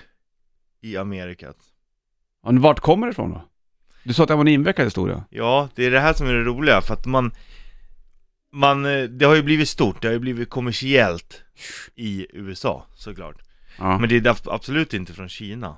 i 0.81 0.97
Amerika. 0.97 1.47
Vart 2.43 2.79
kommer 2.79 3.07
det 3.07 3.11
ifrån 3.11 3.31
då? 3.31 3.41
Du 4.03 4.13
sa 4.13 4.23
att 4.23 4.29
det 4.29 4.35
var 4.35 4.41
en 4.41 4.47
invecklad 4.47 4.87
historia. 4.87 5.23
Ja, 5.29 5.69
det 5.75 5.85
är 5.85 5.91
det 5.91 5.99
här 5.99 6.13
som 6.13 6.27
är 6.27 6.33
det 6.33 6.43
roliga 6.43 6.81
för 6.81 6.93
att 6.93 7.05
man 7.05 7.31
man, 8.51 8.85
eh, 8.85 9.03
det 9.03 9.25
har 9.25 9.35
ju 9.35 9.43
blivit 9.43 9.69
stort, 9.69 10.01
det 10.01 10.07
har 10.07 10.13
ju 10.13 10.19
blivit 10.19 10.49
kommersiellt 10.49 11.41
i 11.95 12.27
USA 12.33 12.85
såklart. 12.95 13.35
Ja. 13.77 13.97
Men 13.97 14.09
det 14.09 14.15
är 14.17 14.27
ab- 14.27 14.47
absolut 14.49 14.93
inte 14.93 15.13
från 15.13 15.29
Kina. 15.29 15.77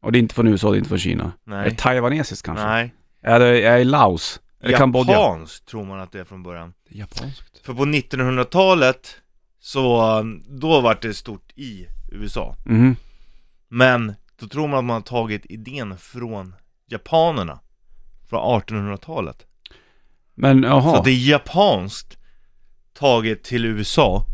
Och 0.00 0.12
det 0.12 0.18
är 0.18 0.20
inte 0.20 0.34
från 0.34 0.48
USA, 0.48 0.70
det 0.70 0.76
är 0.76 0.78
inte 0.78 0.88
från 0.88 0.98
Kina. 0.98 1.24
Är 1.24 1.30
Nej. 1.44 1.70
det 1.70 1.76
taiwanesiskt 1.76 2.46
kanske? 2.46 2.64
Nej. 2.66 2.94
Är 3.22 3.40
det, 3.40 3.62
är 3.62 3.78
det 3.78 3.84
Laos? 3.84 4.40
Eller 4.60 4.76
Kambodja? 4.78 5.12
Japanskt 5.12 5.66
tror 5.66 5.84
man 5.84 6.00
att 6.00 6.12
det 6.12 6.20
är 6.20 6.24
från 6.24 6.42
början. 6.42 6.74
Japanskt. 6.88 7.58
För 7.66 7.74
på 7.74 7.84
1900-talet 7.84 9.16
så, 9.60 10.02
då 10.48 10.80
var 10.80 10.98
det 11.02 11.14
stort 11.14 11.52
i 11.54 11.86
USA. 12.12 12.56
Mhm. 12.66 12.96
Men 13.68 14.14
då 14.40 14.46
tror 14.48 14.68
man 14.68 14.78
att 14.78 14.84
man 14.84 14.94
har 14.94 15.00
tagit 15.00 15.46
idén 15.46 15.98
från 15.98 16.54
japanerna. 16.88 17.60
Från 18.28 18.60
1800-talet. 18.60 19.46
Men 20.36 20.62
Så 20.62 20.68
jaha. 20.68 20.98
att 20.98 21.04
det 21.04 21.10
är 21.10 21.28
japanskt 21.30 22.18
taget 22.98 23.42
till 23.44 23.64
USA. 23.64 24.26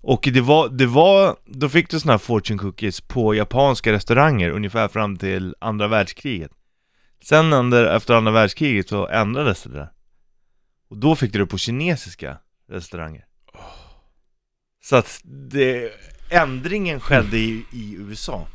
Och 0.00 0.28
det 0.32 0.40
var, 0.40 0.68
det 0.68 0.86
var, 0.86 1.36
då 1.46 1.68
fick 1.68 1.90
du 1.90 2.00
såna 2.00 2.12
här 2.12 2.18
fortune 2.18 2.58
cookies 2.58 3.00
på 3.00 3.34
japanska 3.34 3.92
restauranger 3.92 4.50
ungefär 4.50 4.88
fram 4.88 5.16
till 5.16 5.54
andra 5.58 5.88
världskriget. 5.88 6.50
Sen 7.22 7.52
under, 7.52 7.84
efter 7.96 8.14
andra 8.14 8.32
världskriget 8.32 8.88
så 8.88 9.08
ändrades 9.08 9.62
det 9.62 9.72
där. 9.72 9.88
Och 10.88 10.96
då 10.96 11.16
fick 11.16 11.32
du 11.32 11.38
det 11.38 11.46
på 11.46 11.58
kinesiska 11.58 12.38
restauranger. 12.68 13.24
Så 14.84 14.96
att 14.96 15.20
det, 15.24 15.92
ändringen 16.30 17.00
skedde 17.00 17.36
i, 17.38 17.64
i 17.72 17.94
USA. 17.98 18.46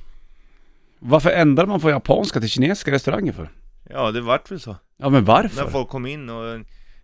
Varför 1.00 1.30
ändrar 1.30 1.66
man 1.66 1.82
från 1.82 1.92
japanska 1.92 2.40
till 2.40 2.50
kinesiska 2.50 2.92
restauranger 2.92 3.34
för? 3.34 3.50
Ja, 3.90 4.12
det 4.12 4.22
vart 4.22 4.52
väl 4.52 4.60
så. 4.60 4.76
Ja 4.98 5.10
men 5.10 5.26
varför? 5.26 5.64
När 5.64 5.70
folk 5.70 5.90
kom 5.90 6.06
in 6.06 6.30
och 6.30 6.60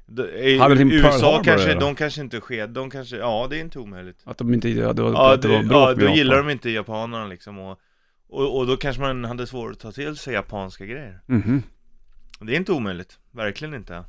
i, 0.07 0.53
USA 0.53 0.63
Harbor 0.63 1.43
kanske, 1.43 1.69
göra? 1.69 1.79
de 1.79 1.95
kanske 1.95 2.21
inte 2.21 2.41
sked, 2.41 2.69
de 2.69 2.89
kanske, 2.89 3.17
ja 3.17 3.47
det 3.49 3.57
är 3.57 3.61
inte 3.61 3.79
omöjligt. 3.79 4.17
Att 4.23 4.37
de 4.37 4.53
inte, 4.53 4.69
ja, 4.69 4.93
det 4.93 5.01
var, 5.01 5.11
Ja, 5.11 5.35
det 5.35 5.47
det, 5.47 5.47
var 5.47 5.63
bråk 5.63 5.89
ja 5.89 5.93
då 5.93 6.15
gillar 6.15 6.37
de 6.37 6.49
inte 6.49 6.69
japanerna 6.69 7.27
liksom 7.27 7.59
och, 7.59 7.79
och, 8.29 8.57
och 8.57 8.67
då 8.67 8.77
kanske 8.77 9.01
man 9.01 9.25
hade 9.25 9.47
svårt 9.47 9.71
att 9.71 9.79
ta 9.79 9.91
till 9.91 10.15
sig 10.15 10.33
japanska 10.33 10.85
grejer. 10.85 11.19
Mhm. 11.25 11.63
Det 12.39 12.53
är 12.53 12.57
inte 12.57 12.71
omöjligt, 12.71 13.19
verkligen 13.31 13.73
inte. 13.73 14.03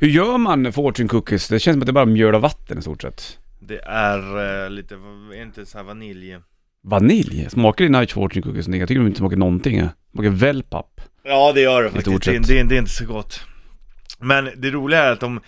Hur 0.00 0.08
gör 0.08 0.38
man 0.38 0.72
fortune 0.72 1.08
cookies? 1.08 1.48
Det 1.48 1.58
känns 1.58 1.74
som 1.74 1.82
att 1.82 1.86
det 1.86 1.90
är 1.90 1.92
bara 1.92 2.04
mjöl 2.04 2.34
och 2.34 2.40
vatten 2.40 2.78
i 2.78 2.82
stort 2.82 3.02
sett. 3.02 3.38
Det 3.60 3.80
är 3.84 4.64
eh, 4.64 4.70
lite, 4.70 4.98
inte 5.42 5.66
så 5.66 5.78
här 5.78 5.84
vanilj. 5.84 6.36
Vanilj? 6.82 7.46
Smakar 7.50 7.88
Night 7.88 8.12
fortune 8.12 8.42
cookies 8.42 8.66
någonting? 8.66 8.80
Jag 8.80 8.88
tycker 8.88 9.00
de 9.00 9.06
inte 9.06 9.18
smakar 9.18 9.36
någonting. 9.36 9.88
Smakar 10.12 10.30
wellpapp. 10.30 11.00
Ja 11.22 11.52
det 11.52 11.60
gör 11.60 11.82
det 11.82 11.90
faktiskt, 11.90 12.24
det, 12.24 12.38
det, 12.38 12.62
det 12.62 12.74
är 12.74 12.78
inte 12.78 12.90
så 12.90 13.06
gott. 13.06 13.40
Men 14.18 14.50
det 14.56 14.70
roliga 14.70 15.02
är 15.02 15.12
att 15.12 15.20
de, 15.20 15.40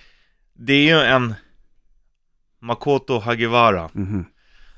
det 0.52 0.72
är 0.72 0.84
ju 0.84 1.00
en 1.00 1.34
Makoto 2.58 3.18
Hagiwara. 3.18 3.90
Mhm. 3.92 4.24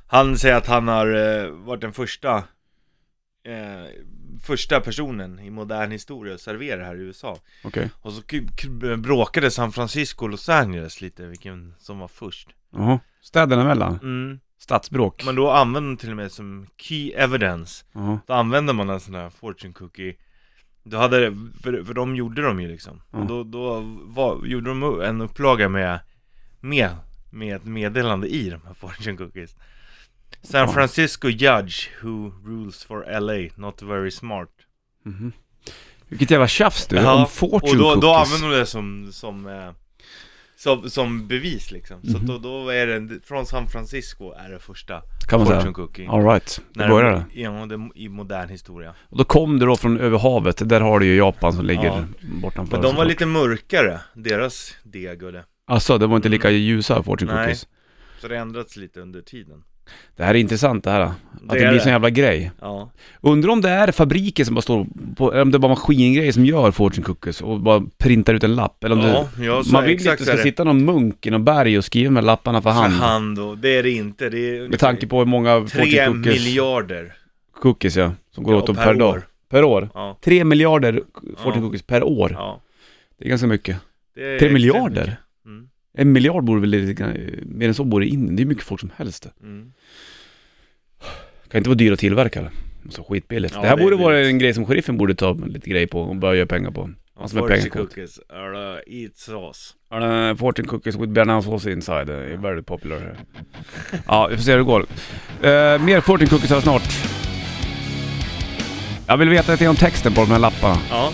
Han 0.07 0.39
säger 0.39 0.57
att 0.57 0.67
han 0.67 0.89
har 0.89 1.07
eh, 1.07 1.51
varit 1.51 1.81
den 1.81 1.93
första 1.93 2.37
eh, 3.45 3.87
Första 4.43 4.81
personen 4.81 5.39
i 5.39 5.51
modern 5.51 5.91
historia 5.91 6.35
att 6.35 6.41
servera 6.41 6.85
här 6.85 6.97
i 6.97 6.99
USA 6.99 7.39
Okej. 7.65 7.91
Och 7.95 8.13
så 8.13 8.23
bråkade 8.97 9.51
San 9.51 9.73
Francisco 9.73 10.25
och 10.25 10.31
Los 10.31 10.49
Angeles 10.49 11.01
lite 11.01 11.27
vilken 11.27 11.75
som 11.79 11.99
var 11.99 12.09
först 12.09 12.49
Jaha. 12.73 13.01
Städerna 13.21 13.63
emellan? 13.63 13.99
mm. 14.03 14.41
Stadsbråk? 14.59 15.25
Men 15.25 15.35
då 15.35 15.51
använde 15.51 15.91
de 15.91 15.97
till 15.97 16.11
och 16.11 16.17
med 16.17 16.33
som 16.33 16.67
key 16.77 17.13
evidence 17.13 17.85
Jaha. 17.93 18.19
Då 18.27 18.33
använde 18.33 18.73
man 18.73 18.91
en 18.91 19.01
sån 19.01 19.15
här 19.15 19.31
fortune 19.31 19.75
cookie 19.75 20.15
Då 20.89 20.97
hade 20.99 21.21
det, 21.31 21.37
för, 21.63 21.85
för 21.85 21.95
de 21.95 22.17
gjorde 22.17 22.43
de 22.43 22.61
ju 22.61 22.69
liksom 22.69 23.03
Ja. 23.13 23.19
Och 23.19 23.27
då, 23.27 23.45
då 23.45 23.81
var, 24.05 24.47
gjorde 24.47 24.69
de 24.71 25.01
en 25.03 25.21
upplaga 25.21 25.69
med 25.69 26.01
Med, 26.61 26.91
med 27.31 27.57
ett 27.57 27.65
meddelande 27.65 28.29
i 28.29 28.51
de 28.51 28.61
här 28.67 28.75
fortune 28.81 29.17
cookies 29.17 29.57
San. 30.43 30.69
Francisco 30.73 31.29
judge 31.29 31.89
who 32.03 32.31
rules 32.47 32.85
for 32.85 33.21
LA, 33.21 33.51
not 33.57 33.83
very 33.83 34.11
smart 34.11 34.49
Mhm. 35.05 35.33
Vilket 36.09 36.31
jävla 36.31 36.49
tjafs 36.49 36.87
du, 36.87 36.97
Ja, 36.97 37.15
om 37.15 37.27
fortune 37.27 37.71
Och 37.73 37.77
då, 37.79 37.85
cookies. 37.85 38.01
då 38.03 38.15
använder 38.15 38.49
de 38.51 38.57
det 38.61 38.67
som, 38.67 39.13
som, 39.13 39.47
eh, 39.47 39.71
som, 40.59 40.91
som 40.91 41.27
bevis 41.29 41.71
liksom 41.71 42.03
Så 42.03 42.17
Mhm. 42.19 42.27
då, 42.27 42.39
då 42.39 42.69
är 42.69 42.87
det, 42.87 43.21
från 43.27 43.47
San 43.47 43.67
Francisco 43.67 44.33
är 44.33 44.51
det 44.51 44.59
första 44.59 45.03
kan 45.29 45.39
man 45.39 45.47
fortune 45.47 45.63
säga. 45.63 45.73
cookie 45.73 46.09
Alright, 46.11 46.61
det 46.75 46.81
När- 46.81 46.89
började 46.89 47.17
det. 47.35 47.41
Ja, 47.41 47.67
det, 47.67 47.89
i 47.95 48.09
modern 48.09 48.49
historia 48.49 48.95
Och 49.09 49.19
då 49.19 49.25
kom 49.25 49.59
du 49.59 49.67
då 49.67 49.77
från 49.77 50.01
över 50.01 50.19
havet, 50.19 50.69
där 50.69 50.81
har 50.81 51.01
du 51.01 51.07
ju 51.07 51.17
Japan 51.17 51.53
som 51.53 51.65
ligger 51.67 51.85
Ja. 51.85 52.05
bortanför. 52.43 52.73
Men 52.77 52.83
de 52.83 52.95
var 52.97 53.05
lite 53.05 53.27
mörkare, 53.27 54.01
deras 54.15 54.75
deg 54.83 55.23
och 55.23 55.33
det 55.33 55.45
Alltså, 55.67 55.99
de 55.99 56.11
var 56.11 56.17
inte 56.17 56.29
lika 56.29 56.51
ljusa 56.51 57.03
fortune 57.03 57.35
Nej. 57.35 57.45
cookies. 57.45 57.67
Så 58.21 58.29
det 58.29 58.37
ändrats 58.39 58.77
lite 58.77 59.01
under 59.01 59.21
tiden 59.23 59.63
Det 60.17 60.25
här 60.25 60.35
är 60.35 60.39
intressant 60.39 60.85
det 60.85 60.91
här. 60.91 61.01
Att 61.01 61.13
det, 61.49 61.55
är 61.55 61.59
blir 61.69 61.73
det. 61.79 61.81
sån 61.81 61.93
jävla 61.93 62.11
grej. 62.11 62.51
Ja, 62.61 62.91
Undrar 63.21 63.51
om 63.51 63.61
det 63.61 63.69
är 63.71 63.93
fabriker 63.93 64.45
som 64.45 64.55
bara 64.55 64.63
står 64.63 64.87
på, 65.17 65.33
eller 65.33 65.43
om 65.43 65.51
det 65.51 65.57
är 65.57 65.59
bara 65.59 65.69
maskingrejer 65.69 66.33
som 66.33 66.45
gör 66.45 66.71
fortune 66.71 67.05
cookies 67.05 67.41
och 67.41 67.61
bara 67.61 67.83
printar 67.99 68.35
ut 68.35 68.45
en 68.45 68.55
lapp. 68.55 68.85
Eller 68.85 68.97
om 68.97 69.03
ja, 69.03 69.29
det, 69.37 69.45
ja 69.45 69.63
man 69.73 69.85
vill 69.85 69.93
inte 69.93 70.13
att 70.13 70.19
det 70.19 70.25
ska 70.25 70.37
det. 70.37 70.43
sitta 70.43 70.65
någon 70.65 70.85
munk 70.85 71.27
i 71.27 71.31
någon 71.31 71.45
berg 71.45 71.79
och 71.79 71.85
skriva 71.85 72.11
med 72.11 72.25
lapparna 72.25 72.63
för 72.63 72.71
För 72.71 72.81
hand. 72.81 72.95
hand 72.95 73.39
och, 73.39 73.59
det 73.59 73.69
är 73.79 73.83
det 73.83 73.91
inte, 73.91 74.31
det 74.31 74.57
är 74.59 74.69
Med 74.69 74.79
tanke 74.79 75.07
på 75.07 75.19
hur 75.19 75.27
många 75.27 75.61
fortune 75.61 75.85
tre 75.85 76.07
cookies... 76.07 76.25
miljarder 76.47 77.13
cookies 77.61 77.97
ja, 77.97 78.13
som 78.35 78.45
går 78.45 78.55
Ja, 78.55 78.61
åt 78.61 78.67
per 78.67 78.75
per, 78.75 78.95
dag. 78.95 79.11
år. 79.15 79.23
Per 79.51 79.65
år? 79.65 79.89
Ja. 79.95 80.19
3 80.25 80.45
miljarder 80.45 81.03
fortune 81.37 81.63
cookies 81.65 81.83
per 81.83 82.03
år. 82.03 82.29
Det 83.19 83.25
är 83.25 83.29
ganska 83.29 83.47
mycket. 83.47 83.77
Det 84.15 84.21
är 84.21 84.25
3 84.27 84.35
extremt 84.35 84.53
miljarder? 84.53 85.01
mycket. 85.01 85.19
Mm. 85.99 86.09
En 86.09 86.13
miljard 86.13 86.45
borde 86.45 86.61
väl 86.61 86.71
lite 86.71 87.17
mer 87.47 87.69
än 87.69 87.75
så 87.75 87.85
borde 87.85 88.07
in. 88.07 88.37
Det 88.37 88.43
är 88.43 88.47
mycket 88.47 88.65
folk 88.65 88.81
som 88.81 88.91
helst 88.97 89.23
det. 89.23 89.47
Mm. 89.47 89.73
Kan 91.51 91.59
inte 91.59 91.71
vara 91.71 91.77
dyrt 91.77 91.93
att 91.93 91.99
tillverka 91.99 92.43
det. 92.43 92.51
Så 92.91 93.05
skitbilligt. 93.05 93.55
Ja, 93.55 93.61
det 93.61 93.69
här 93.69 93.77
det 93.77 93.83
är 93.83 93.85
borde 93.85 93.97
vara 93.97 94.21
en 94.21 94.39
grej 94.39 94.55
som 94.55 94.67
sheriffen 94.67 94.97
borde 94.99 95.15
ta 95.15 95.33
lite 95.33 95.71
grej 95.71 95.87
på 95.87 96.01
och 96.01 96.17
börja 96.17 96.35
göra 96.35 96.47
pengar 96.47 96.71
på. 96.71 96.91
Han 97.19 97.29
som 97.29 97.39
är 97.39 97.49
pengakåt. 97.49 97.73
cookies 97.73 98.15
the 98.15 99.03
eat 99.03 99.17
sauce. 99.17 99.75
Uh, 99.95 100.37
fortune 100.37 100.69
cookies 100.69 100.97
with 100.97 101.13
bearnaisesauce 101.13 101.73
inside, 101.73 102.11
uh, 102.11 102.41
very 102.41 102.63
popular 102.63 102.99
here. 102.99 103.17
ja, 104.07 104.27
vi 104.27 104.37
får 104.37 104.43
se 104.43 104.51
hur 104.51 104.59
det 104.59 104.65
går. 104.65 104.81
Uh, 104.81 105.85
mer 105.85 106.01
fortune 106.01 106.31
cookies 106.31 106.51
här 106.51 106.61
snart. 106.61 106.83
Jag 109.07 109.17
vill 109.17 109.29
veta 109.29 109.53
lite 109.53 109.69
om 109.69 109.77
texten 109.77 110.15
på 110.15 110.21
de 110.21 110.31
här 110.31 110.39
lapparna 110.39 110.77
Ja. 110.91 111.13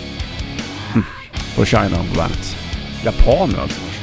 på 1.55 1.65
China 1.65 1.89
på 1.89 2.17
bandet. 2.17 2.57
Japaner 3.05 3.59
alltså 3.59 3.94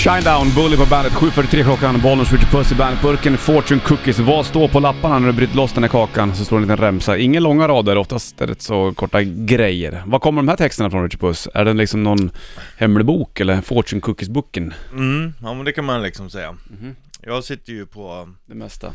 Shinedown, 0.00 0.46
Bully 0.54 0.76
på 0.76 0.86
bandet, 0.86 1.12
7.43 1.12 1.62
klockan, 1.62 2.00
Bollnäs 2.00 2.32
Richard 2.32 2.50
Puss 2.50 2.72
i 2.72 2.74
bandetburken, 2.74 3.38
Fortune 3.38 3.80
Cookies. 3.80 4.18
Vad 4.18 4.46
står 4.46 4.68
på 4.68 4.80
lapparna 4.80 5.18
när 5.18 5.26
du 5.26 5.32
bryter 5.32 5.56
loss 5.56 5.72
den 5.72 5.82
här 5.82 5.90
kakan? 5.90 6.34
Så 6.34 6.44
står 6.44 6.56
det 6.56 6.62
en 6.64 6.68
liten 6.68 6.84
remsa. 6.84 7.18
Inga 7.18 7.40
långa 7.40 7.68
rader, 7.68 7.96
oftast 7.96 8.40
är 8.40 8.46
det 8.46 8.62
så 8.62 8.92
korta 8.94 9.22
grejer. 9.22 10.02
Var 10.06 10.18
kommer 10.18 10.42
de 10.42 10.48
här 10.48 10.56
texterna 10.56 10.90
från 10.90 11.02
Richard 11.02 11.20
Puss? 11.20 11.48
Är 11.54 11.64
det 11.64 11.72
liksom 11.72 12.02
någon 12.02 12.30
hemlig 12.76 13.06
bok 13.06 13.40
eller 13.40 13.60
Fortune 13.60 14.00
Cookies-boken? 14.00 14.74
Mm, 14.92 15.34
ja 15.42 15.54
men 15.54 15.64
det 15.64 15.72
kan 15.72 15.84
man 15.84 16.02
liksom 16.02 16.30
säga. 16.30 16.56
Mhm. 16.80 16.96
Jag 17.22 17.44
sitter 17.44 17.72
ju 17.72 17.86
på, 17.86 18.28
Det 18.46 18.54
mesta. 18.54 18.92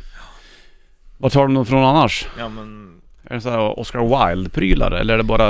Vad 1.18 1.32
tar 1.32 1.48
de 1.48 1.66
från 1.66 1.84
annars? 1.84 2.28
ja 2.40 2.50
men 2.50 3.02
Är 3.24 3.36
det 3.36 3.42
så 3.42 3.50
här 3.50 3.80
Oscar 3.80 4.00
Wilde-prylar 4.00 4.92
eller 4.92 5.14
är 5.14 5.18
det 5.18 5.24
bara 5.24 5.48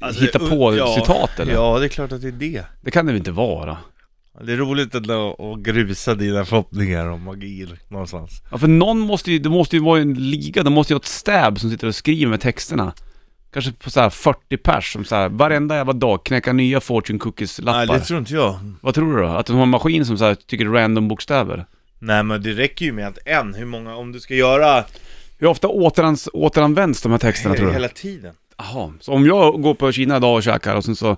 Alltså, 0.00 0.24
hitta 0.24 0.38
på 0.38 0.70
uh, 0.72 0.78
ja, 0.78 0.94
citat 0.94 1.40
eller? 1.40 1.52
Ja, 1.52 1.78
det 1.78 1.84
är 1.86 1.88
klart 1.88 2.12
att 2.12 2.22
det 2.22 2.28
är 2.28 2.32
det. 2.32 2.64
Det 2.80 2.90
kan 2.90 3.06
det 3.06 3.12
väl 3.12 3.18
inte 3.18 3.30
vara? 3.32 3.76
Det 4.40 4.52
är 4.52 4.56
roligt 4.56 4.94
att, 4.94 5.10
att 5.10 5.58
grusa 5.58 6.14
dina 6.14 6.44
förhoppningar 6.44 7.06
om 7.06 7.22
magi 7.22 7.66
någonstans. 7.88 8.42
Ja 8.50 8.58
för 8.58 8.68
någon 8.68 8.98
måste 9.00 9.32
ju, 9.32 9.38
det 9.38 9.48
måste 9.48 9.76
ju 9.76 9.82
vara 9.82 10.00
en 10.00 10.14
liga, 10.14 10.62
det 10.62 10.70
måste 10.70 10.92
ju 10.92 10.94
ha 10.94 11.00
ett 11.00 11.06
stab 11.06 11.60
som 11.60 11.70
sitter 11.70 11.86
och 11.86 11.94
skriver 11.94 12.30
med 12.30 12.40
texterna. 12.40 12.92
Kanske 13.52 13.72
på 13.72 13.90
så 13.90 14.00
här 14.00 14.10
40 14.10 14.56
pers 14.56 14.92
som 14.92 15.04
så 15.04 15.14
här, 15.14 15.28
varenda 15.28 15.76
jävla 15.76 15.92
dag 15.92 16.24
knäcka 16.24 16.52
nya 16.52 16.80
fortune 16.80 17.18
cookies-lappar. 17.18 17.86
Nej, 17.86 17.98
det 17.98 18.04
tror 18.04 18.18
inte 18.18 18.34
jag. 18.34 18.58
Vad 18.80 18.94
tror 18.94 19.16
du 19.16 19.22
då? 19.22 19.28
Att 19.28 19.46
de 19.46 19.56
har 19.56 19.62
en 19.62 19.68
maskin 19.68 20.06
som 20.06 20.18
så 20.18 20.24
här, 20.24 20.34
tycker 20.34 20.66
random 20.66 21.08
bokstäver? 21.08 21.66
Nej 21.98 22.22
men 22.22 22.42
det 22.42 22.52
räcker 22.52 22.84
ju 22.84 22.92
med 22.92 23.06
att 23.08 23.18
en, 23.24 23.54
hur 23.54 23.64
många, 23.64 23.96
om 23.96 24.12
du 24.12 24.20
ska 24.20 24.34
göra 24.34 24.84
Hur 25.38 25.46
ofta 25.46 25.68
återans, 25.68 26.28
återanvänds 26.32 27.02
de 27.02 27.12
här 27.12 27.18
texterna 27.18 27.54
tror 27.54 27.66
du? 27.66 27.72
hela 27.72 27.88
tiden. 27.88 28.34
Jaha, 28.58 28.92
så 29.00 29.12
om 29.12 29.26
jag 29.26 29.62
går 29.62 29.74
på 29.74 29.92
Kina 29.92 30.16
idag 30.16 30.34
och 30.36 30.42
käkar 30.42 30.76
och 30.76 30.84
sen 30.84 30.96
så 30.96 31.16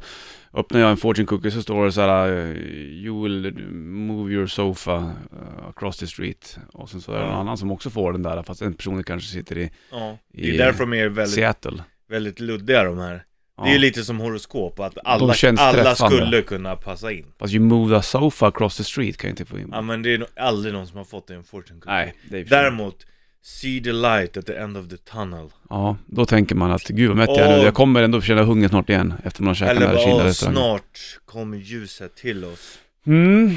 öppnar 0.57 0.81
jag 0.81 0.91
en 0.91 0.97
fortune 0.97 1.27
cookie 1.27 1.51
så 1.51 1.63
står 1.63 1.85
det 1.85 1.93
så 1.93 2.01
här 2.01 2.29
eh, 2.29 2.57
You 3.05 3.23
will 3.23 3.65
move 3.75 4.33
your 4.33 4.47
sofa 4.47 5.13
eh, 5.33 5.69
across 5.69 5.97
the 5.99 6.07
street. 6.07 6.59
Och 6.73 6.91
sen 6.91 7.01
så 7.01 7.13
är 7.13 7.19
det 7.21 7.27
någon 7.27 7.35
annan 7.35 7.59
som 7.59 7.71
också 7.71 7.91
får 7.91 8.13
den 8.13 8.23
där 8.23 8.43
fast 8.43 8.61
den 8.61 8.75
personen 8.75 9.05
kanske 9.05 9.29
sitter 9.33 9.59
i 9.59 9.71
Ja. 9.91 10.19
Det 10.33 10.55
är 10.55 10.59
därför 10.59 10.79
de 10.79 10.93
är 10.95 11.09
väldigt, 11.09 11.35
Seattle. 11.35 11.83
väldigt 12.09 12.41
luddiga 12.41 12.85
de 12.85 12.99
här. 12.99 13.25
Ja. 13.57 13.65
Det 13.65 13.71
är 13.71 13.73
ju 13.73 13.79
lite 13.79 14.05
som 14.05 14.21
horoskop, 14.21 14.81
att 14.81 14.99
alla, 15.05 15.35
alla 15.59 15.95
skulle 15.95 16.43
kunna 16.43 16.77
passa 16.77 17.13
in. 17.13 17.27
Fast 17.39 17.55
you 17.55 17.65
move 17.65 17.97
a 17.97 18.03
sofa 18.03 18.47
across 18.47 18.77
the 18.77 18.85
street 18.85 19.17
kan 19.17 19.29
jag 19.29 19.33
inte 19.33 19.45
få 19.45 19.59
in. 19.59 19.69
Ja 19.73 19.81
men 19.81 20.03
det 20.03 20.15
är 20.15 20.19
nog 20.19 20.29
aldrig 20.37 20.75
någon 20.75 20.87
som 20.87 20.97
har 20.97 21.05
fått 21.05 21.31
en 21.31 21.45
fortune 21.45 21.81
cookie. 21.81 21.93
Nej, 21.93 22.15
det 22.31 22.39
är 22.39 22.45
Däremot, 22.45 23.07
see 23.47 23.81
the 23.81 23.93
light 23.93 24.37
at 24.37 24.47
the 24.47 24.53
end 24.57 24.77
of 24.77 24.89
the 24.89 24.97
tunnel. 24.97 25.49
Ja, 25.71 25.97
då 26.07 26.27
tänker 26.27 26.55
man 26.55 26.71
att 26.71 26.89
gud 26.89 27.09
vad 27.09 27.17
mätt 27.17 27.29
jag 27.29 27.39
är 27.39 27.57
nu. 27.59 27.65
Jag 27.65 27.75
kommer 27.75 28.03
ändå 28.03 28.21
känna 28.21 28.43
hunger 28.43 28.69
snart 28.69 28.91
igen 28.91 29.15
efter 29.25 29.43
man 29.43 29.49
har 29.49 29.55
käkat 29.55 29.75
den 29.75 29.83
Eller 29.83 29.87
här 29.87 29.95
bara, 30.07 30.15
"Åh, 30.15 30.19
Kina-restaurangen. 30.19 30.57
snart 30.63 31.19
kommer 31.27 31.57
ljuset 31.59 32.17
till 32.17 32.45
oss. 32.45 32.79
Mm, 33.07 33.51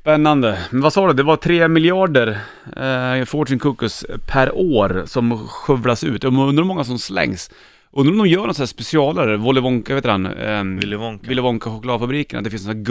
spännande. 0.00 0.58
Men 0.70 0.80
vad 0.80 0.92
sa 0.92 1.06
du? 1.06 1.12
Det 1.12 1.22
var 1.22 1.36
3 1.36 1.68
miljarder 1.68 2.28
eh, 2.76 3.24
fortune 3.24 3.58
cookies 3.58 4.06
per 4.26 4.54
år 4.54 5.02
som 5.06 5.48
skövlas 5.48 6.04
ut. 6.04 6.22
Jag 6.22 6.32
undrar 6.32 6.52
hur 6.62 6.64
många 6.68 6.84
som 6.84 6.98
slängs. 6.98 7.50
Undrar 7.92 8.12
om 8.12 8.18
de 8.18 8.26
gör 8.28 8.46
något 8.46 8.56
sånt 8.56 8.68
här 8.68 8.74
specialare, 8.74 9.36
Willy 9.36 9.60
Wonka, 9.60 9.94
vet 9.94 10.06
han? 10.06 10.26
Eh, 10.26 10.62
Willy 10.64 10.96
Wonka. 10.96 11.28
Willy 11.28 11.40
Wonka 11.42 11.70
chokladfabriken, 11.70 12.38
att 12.38 12.44
det 12.44 12.50
finns 12.50 12.62
en 12.62 12.66
sån 12.66 12.76
här 12.76 12.84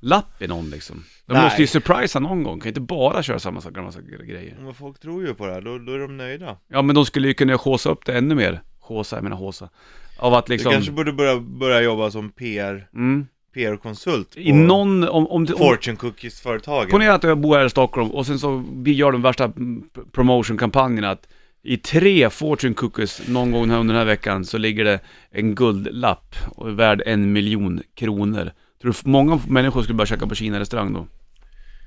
guldlapp 0.00 0.42
i 0.42 0.46
någon 0.46 0.70
liksom. 0.70 1.04
De 1.26 1.32
Nej. 1.32 1.44
måste 1.44 1.60
ju 1.62 1.66
surprisa 1.66 2.20
någon 2.20 2.42
gång, 2.42 2.60
kan 2.60 2.68
inte 2.68 2.80
bara 2.80 3.22
köra 3.22 3.38
samma 3.38 3.60
sak, 3.60 3.76
massa 3.76 4.00
grejer. 4.00 4.56
Men 4.60 4.74
folk 4.74 5.00
tror 5.00 5.26
ju 5.26 5.34
på 5.34 5.46
det 5.46 5.52
här, 5.52 5.60
då, 5.60 5.78
då 5.78 5.92
är 5.92 5.98
de 5.98 6.16
nöjda. 6.16 6.56
Ja 6.68 6.82
men 6.82 6.94
de 6.94 7.06
skulle 7.06 7.28
ju 7.28 7.34
kunna 7.34 7.54
håsa 7.54 7.90
upp 7.90 8.06
det 8.06 8.18
ännu 8.18 8.34
mer. 8.34 8.62
Håsa, 8.80 9.16
jag 9.16 9.22
menar 9.22 9.36
håsa. 9.36 9.68
Av 10.18 10.34
att 10.34 10.48
liksom... 10.48 10.70
Du 10.70 10.76
kanske 10.76 10.92
borde 10.92 11.12
börja, 11.12 11.40
börja 11.40 11.80
jobba 11.80 12.10
som 12.10 12.30
PR, 12.30 12.88
Mm. 12.94 13.26
PR-konsult 13.54 14.36
I 14.36 14.52
någon, 14.52 15.04
om, 15.08 15.26
om, 15.26 15.26
om, 15.26 15.46
Fortune 15.46 15.96
Cookies-företagen. 15.96 16.90
Ponera 16.90 17.14
att 17.14 17.22
jag 17.22 17.38
bor 17.38 17.56
här 17.56 17.64
i 17.64 17.70
Stockholm 17.70 18.10
och 18.10 18.26
sen 18.26 18.38
så 18.38 18.64
vi 18.74 18.92
gör 18.92 19.12
de 19.12 19.22
värsta 19.22 19.52
promotion-kampanjerna 20.12 21.10
att 21.10 21.28
i 21.62 21.76
tre 21.76 22.30
fortune 22.30 22.74
cookies 22.74 23.28
någon 23.28 23.50
gång 23.52 23.70
här 23.70 23.78
under 23.78 23.94
den 23.94 23.98
här 24.00 24.06
veckan 24.06 24.44
så 24.44 24.58
ligger 24.58 24.84
det 24.84 25.00
en 25.30 25.54
guldlapp 25.54 26.36
värd 26.64 27.02
en 27.06 27.32
miljon 27.32 27.82
kronor. 27.94 28.50
Tror 28.82 28.96
du 29.04 29.10
många 29.10 29.40
människor 29.48 29.82
skulle 29.82 29.96
börja 29.96 30.06
käka 30.06 30.26
på 30.26 30.34
Kina-restaurang 30.34 30.92
då? 30.92 31.06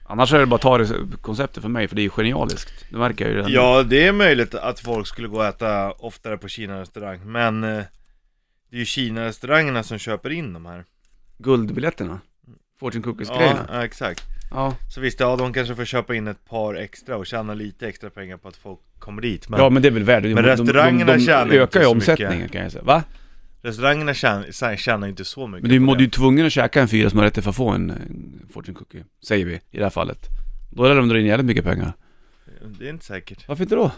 Annars 0.06 0.34
är 0.34 0.40
det 0.40 0.46
bara 0.46 0.56
att 0.56 0.62
ta 0.62 0.78
det 0.78 1.18
konceptet 1.22 1.62
för 1.62 1.70
mig, 1.70 1.88
för 1.88 1.96
det 1.96 2.02
är 2.02 2.04
ju 2.04 2.10
genialiskt. 2.10 2.86
Det 2.90 2.98
märker 2.98 3.26
jag 3.26 3.32
ju 3.32 3.38
redan. 3.38 3.52
Ja, 3.52 3.84
det 3.84 4.08
är 4.08 4.12
möjligt 4.12 4.56
att 4.56 4.80
folk 4.80 5.08
skulle 5.08 5.28
gå 5.28 5.38
och 5.38 5.46
äta 5.46 5.92
oftare 5.92 6.38
på 6.38 6.48
Kina-restaurang, 6.48 7.20
men 7.26 7.64
eh, 7.64 7.84
det 8.70 8.76
är 8.76 8.80
ju 8.80 8.86
Kina-restaurangerna 8.86 9.84
som 9.84 9.98
köper 9.98 10.30
in 10.30 10.54
de 10.54 10.66
här. 10.66 10.86
Guldbiljetterna. 11.38 12.20
Fortune 12.80 13.04
cookies-grejerna. 13.04 13.68
ja, 13.74 13.86
exakt. 13.86 14.24
Ja. 14.52 14.76
Så 14.96 15.02
visst, 15.02 15.20
ja, 15.20 15.36
de 15.36 15.54
kanske 15.54 15.76
får 15.76 15.86
köpa 15.86 16.16
in 16.16 16.28
ett 16.28 16.46
par 16.46 16.76
extra 16.76 17.18
och 17.18 17.26
tjäna 17.26 17.54
lite 17.54 17.88
extra 17.88 18.10
pengar 18.10 18.38
på 18.38 18.48
att 18.48 18.56
folk 18.56 18.80
kommer 19.00 19.22
dit. 19.22 19.50
Men 19.50 19.60
ja, 19.60 19.70
men 19.70 19.82
det 19.82 19.88
är 19.88 19.92
väl 19.92 20.04
värt 20.04 20.24
det. 20.24 20.36
Men 20.36 20.44
restaurangerna 20.44 21.14
de, 21.14 21.18
de, 21.20 21.26
tjänar 21.26 21.46
de 21.46 21.46
inte 21.46 21.64
ökar 21.64 21.82
ju 21.82 21.86
omsättningen 21.86 22.38
mycket. 22.38 22.52
kan 22.52 22.64
jag 22.64 22.72
säga. 22.72 22.84
Va? 22.84 23.04
Restaurangerna 23.64 24.14
tjänar, 24.14 24.76
tjänar 24.76 25.08
inte 25.08 25.26
så 25.26 25.48
mycket 25.48 25.62
Men 25.62 25.70
du 25.70 25.80
det. 25.96 26.04
ju 26.04 26.10
tvungen 26.10 26.46
att 26.46 26.52
käka 26.52 26.82
en 26.82 26.88
fyra 26.88 27.10
små 27.10 27.22
rätter 27.22 27.42
för 27.42 27.50
att 27.50 27.56
få 27.56 27.70
en, 27.70 27.90
en 27.90 28.42
fortune 28.54 28.78
cookie. 28.78 29.04
Säger 29.28 29.46
vi, 29.46 29.54
i 29.54 29.78
det 29.78 29.84
här 29.84 29.90
fallet. 29.90 30.20
Då 30.72 30.84
lär 30.88 30.96
de 30.96 31.10
dra 31.10 31.20
in 31.20 31.26
jävligt 31.26 31.46
mycket 31.46 31.64
pengar. 31.66 31.94
Det 32.80 32.86
är 32.86 32.90
inte 32.90 33.06
säkert. 33.06 33.48
Varför 33.48 33.64
inte 33.64 33.76
då? 33.76 33.92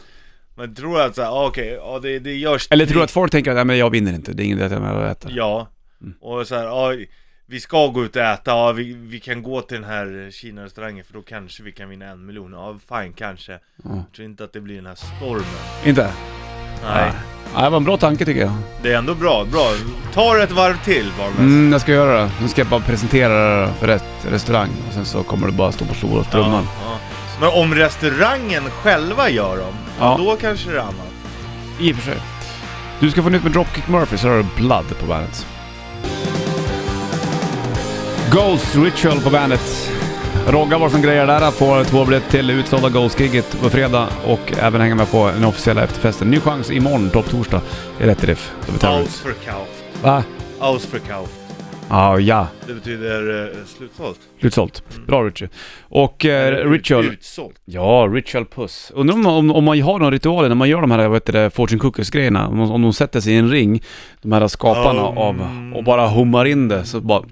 Men 0.56 0.76
tror 0.76 1.02
att 1.02 1.16
såhär, 1.16 1.30
ah, 1.30 1.48
okej, 1.48 1.68
ja 1.68 2.00
det, 2.00 2.20
det 2.20 2.36
görs 2.36 2.68
Eller 2.72 2.86
tror 2.86 2.98
du 2.98 3.04
att 3.04 3.12
folk 3.12 3.32
tänker 3.32 3.52
att 3.52 3.56
nej, 3.56 3.66
men 3.66 3.78
jag 3.78 3.90
vinner 3.90 4.14
inte, 4.14 4.34
det 4.34 4.44
är 4.44 4.46
ingen 4.46 4.58
idé 4.58 4.66
att 4.66 4.72
jag 4.72 4.82
är 4.82 4.86
med 4.86 4.96
och 5.04 5.08
äter? 5.08 5.32
Ja, 5.36 5.68
Mm. 6.02 6.14
och 6.22 6.48
så 6.48 6.56
här, 6.56 6.64
ja, 6.64 6.94
vi 7.46 7.60
ska 7.60 7.88
gå 7.88 8.06
ut 8.06 8.16
och 8.16 8.22
äta, 8.22 8.52
ja, 8.52 8.72
vi, 8.72 8.94
vi 8.94 9.20
kan 9.20 9.44
gå 9.44 9.62
till 9.62 9.76
den 9.82 9.90
här 9.90 10.30
Kina-restaurangen 10.32 11.06
för 11.06 11.14
då 11.14 11.22
kanske 11.22 11.64
vi 11.64 11.72
kan 11.72 11.90
vinna 11.90 12.06
en 12.06 12.26
miljon. 12.26 12.54
Ja, 12.54 12.80
fine 12.90 13.14
kanske. 13.14 13.52
Ja. 13.52 13.60
Jag 13.84 14.04
tror 14.16 14.26
inte 14.26 14.44
att 14.44 14.54
det 14.54 14.62
blir 14.62 14.76
den 14.76 14.86
här 14.86 14.96
stormen. 14.96 15.46
Inte? 15.86 16.12
Nej, 16.84 17.12
Ja, 17.56 17.62
det 17.62 17.70
var 17.70 17.78
en 17.78 17.84
bra 17.84 17.98
tanke 17.98 18.26
tycker 18.26 18.42
jag. 18.42 18.52
det 18.84 18.94
är 18.94 18.98
ändå 18.98 19.16
bra, 19.16 19.46
bra. 19.52 19.68
Ta 20.14 20.38
ett 20.44 20.52
varv 20.52 20.84
till 20.84 21.12
Barmes. 21.18 21.40
Mm, 21.40 21.72
jag 21.72 21.82
ska 21.82 21.92
göra 21.92 22.22
det. 22.22 22.30
Nu 22.42 22.48
ska 22.48 22.62
jag 22.62 22.68
bara 22.68 22.80
presentera 22.80 23.62
det 23.62 23.70
för 23.80 23.88
rätt 23.88 24.04
restaurang 24.32 24.70
och 24.88 24.94
sen 24.94 25.06
så 25.06 25.24
kommer 25.24 25.48
det 25.48 25.54
bara 25.54 25.72
stå 25.72 25.86
på 25.86 25.94
stora 25.94 26.24
trumman. 26.24 26.68
Ja, 26.84 26.90
ja. 26.92 26.98
Men 27.40 27.62
om 27.64 27.76
restaurangen 27.76 28.64
själva 28.84 29.30
gör 29.30 29.58
dem, 29.58 29.74
Ja. 30.00 30.16
då 30.20 30.36
kanske 30.42 30.70
det 30.70 30.76
är 30.78 30.82
annat. 30.82 30.96
I 31.80 31.92
och 31.92 31.96
för 31.96 32.04
sig. 32.12 32.20
Du 33.00 33.12
ska 33.12 33.24
få 33.24 33.30
nytt 33.30 33.44
med 33.44 33.52
Dropkick 33.52 33.88
Murphys, 33.88 34.22
så 34.22 34.28
har 34.28 34.36
du 34.38 34.46
Blood 34.56 35.00
på 35.00 35.06
bandet. 35.06 35.46
Ghost 38.32 38.76
Ritual 38.76 39.20
på 39.22 39.30
bandet. 39.30 39.92
Rogga 40.48 40.78
var 40.78 40.90
som 40.90 41.02
grejer 41.02 41.28
där, 41.28 41.52
får 41.52 41.84
två 41.84 42.06
biljetter 42.06 42.32
till 42.32 42.50
utsålda 42.50 42.90
Ghost-giget 42.90 43.62
på 43.62 43.70
fredag 43.70 44.08
och 44.28 44.54
även 44.60 44.82
hänga 44.82 44.96
med 44.96 45.12
på 45.12 45.28
den 45.28 45.44
officiella 45.44 45.84
efterfesten. 45.84 46.32
Ny 46.32 46.40
chans 46.40 46.72
imorgon, 46.72 47.10
topp 47.10 47.30
torsdag, 47.30 47.62
i 48.00 48.04
Rätt 48.04 48.24
Riff. 48.24 48.52
Ausverkauft. 48.82 49.84
Va? 50.04 50.24
Ausverkauft. 50.60 51.32
Ja, 51.90 52.20
ja. 52.20 52.48
Det 52.68 52.74
betyder 52.74 53.44
eh, 53.44 53.58
slutsålt. 53.78 54.20
Slutsålt. 54.40 54.84
Bra 55.08 55.24
Richie. 55.24 55.50
Och 55.82 56.26
eh, 56.26 56.70
Ritual... 56.72 57.06
Utsålt. 57.06 57.56
Ja, 57.66 58.10
Ritual 58.12 58.46
Puss. 58.46 58.92
Undrar 58.96 59.16
om, 59.16 59.26
om, 59.26 59.52
om 59.52 59.64
man 59.64 59.82
har 59.82 60.00
någon 60.00 60.12
ritual 60.12 60.48
när 60.48 60.56
man 60.56 60.70
gör 60.70 60.82
de 60.82 60.92
här, 60.92 61.08
vad 61.08 61.16
heter 61.16 61.34
det, 61.34 61.50
Fortune 61.50 61.80
Cookies-grejerna. 61.80 62.48
Om, 62.48 62.72
om 62.72 62.82
de 62.82 62.94
sätter 62.94 63.20
sig 63.20 63.34
i 63.34 63.38
en 63.38 63.50
ring, 63.50 63.84
de 64.22 64.32
här 64.32 64.48
skaparna 64.48 65.10
Um. 65.10 65.18
av, 65.18 65.48
och 65.76 65.84
bara 65.84 66.08
hummar 66.08 66.46
in 66.46 66.68
det. 66.68 66.86
Så 66.86 67.00
bara... 67.00 67.24